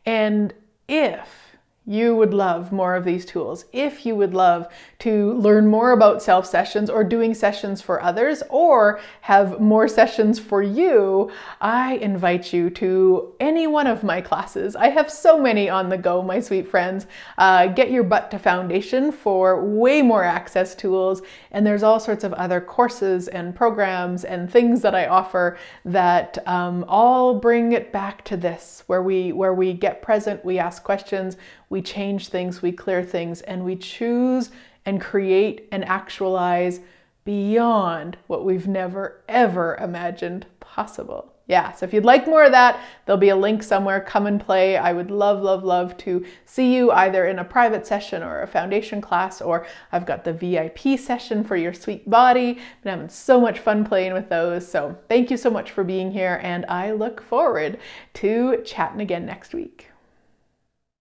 And 0.05 0.53
if 0.89 1.44
you 1.85 2.15
would 2.15 2.33
love 2.33 2.71
more 2.71 2.95
of 2.95 3.05
these 3.05 3.25
tools, 3.25 3.65
if 3.71 4.05
you 4.05 4.15
would 4.15 4.33
love 4.33 4.67
to 4.99 5.33
learn 5.33 5.67
more 5.67 5.91
about 5.91 6.23
self 6.23 6.45
sessions 6.45 6.89
or 6.89 7.03
doing 7.03 7.33
sessions 7.33 7.81
for 7.81 8.01
others 8.01 8.41
or 8.49 8.99
have 9.21 9.59
more 9.59 9.87
sessions 9.87 10.39
for 10.39 10.63
you, 10.63 11.31
I 11.61 11.95
invite 11.97 12.51
you 12.51 12.71
to 12.71 13.33
any 13.39 13.67
one 13.67 13.85
of 13.85 14.03
my 14.03 14.19
classes. 14.19 14.75
I 14.75 14.89
have 14.89 15.11
so 15.11 15.39
many 15.39 15.69
on 15.69 15.89
the 15.89 15.97
go, 15.97 16.23
my 16.23 16.39
sweet 16.39 16.67
friends. 16.67 17.05
Uh, 17.37 17.67
get 17.67 17.91
your 17.91 18.03
butt 18.03 18.31
to 18.31 18.39
foundation 18.39 19.11
for 19.11 19.63
way 19.63 20.01
more 20.01 20.23
access 20.23 20.73
tools, 20.73 21.21
and 21.51 21.65
there's 21.65 21.83
all 21.83 21.99
sorts 21.99 22.23
of 22.23 22.33
other 22.33 22.59
courses 22.59 23.27
and 23.27 23.55
programs 23.55 24.25
and 24.25 24.51
things 24.51 24.81
that 24.81 24.95
I 24.95 25.05
offer 25.05 25.57
that 25.83 26.39
um, 26.47 26.83
all 26.87 27.39
bring 27.39 27.73
it 27.73 27.91
back 27.91 28.23
to 28.25 28.37
this, 28.37 28.83
where 28.87 29.03
we 29.03 29.31
where 29.31 29.53
we 29.53 29.73
get 29.73 30.01
present, 30.01 30.43
we 30.43 30.57
ask 30.57 30.83
questions 30.83 31.37
we 31.69 31.81
change 31.81 32.29
things, 32.29 32.61
we 32.61 32.71
clear 32.71 33.03
things, 33.03 33.41
and 33.41 33.63
we 33.63 33.75
choose 33.75 34.51
and 34.85 35.01
create 35.01 35.67
and 35.71 35.83
actualize 35.85 36.79
beyond 37.23 38.17
what 38.27 38.45
we've 38.45 38.67
never 38.67 39.23
ever 39.27 39.75
imagined 39.81 40.45
possible. 40.59 41.31
Yeah, 41.47 41.73
so 41.73 41.85
if 41.85 41.93
you'd 41.93 42.05
like 42.05 42.25
more 42.25 42.43
of 42.43 42.51
that, 42.53 42.79
there'll 43.05 43.19
be 43.19 43.29
a 43.29 43.35
link 43.35 43.61
somewhere. 43.61 44.01
Come 44.01 44.25
and 44.25 44.43
play. 44.43 44.77
I 44.77 44.93
would 44.93 45.11
love, 45.11 45.43
love, 45.43 45.63
love 45.63 45.95
to 45.97 46.25
see 46.45 46.73
you 46.75 46.91
either 46.91 47.27
in 47.27 47.37
a 47.37 47.43
private 47.43 47.85
session 47.85 48.23
or 48.23 48.41
a 48.41 48.47
foundation 48.47 48.99
class, 48.99 49.41
or 49.41 49.67
I've 49.91 50.07
got 50.07 50.23
the 50.23 50.33
VIP 50.33 50.99
session 50.99 51.43
for 51.43 51.55
your 51.55 51.73
sweet 51.73 52.09
body. 52.09 52.49
I've 52.49 52.83
been 52.83 52.91
having 52.91 53.09
so 53.09 53.39
much 53.39 53.59
fun 53.59 53.85
playing 53.85 54.13
with 54.13 54.29
those. 54.29 54.67
So 54.67 54.97
thank 55.07 55.29
you 55.29 55.37
so 55.37 55.51
much 55.51 55.69
for 55.69 55.83
being 55.83 56.11
here, 56.11 56.39
and 56.41 56.65
I 56.65 56.91
look 56.91 57.21
forward 57.21 57.77
to 58.15 58.63
chatting 58.65 59.01
again 59.01 59.27
next 59.27 59.53
week. 59.53 59.94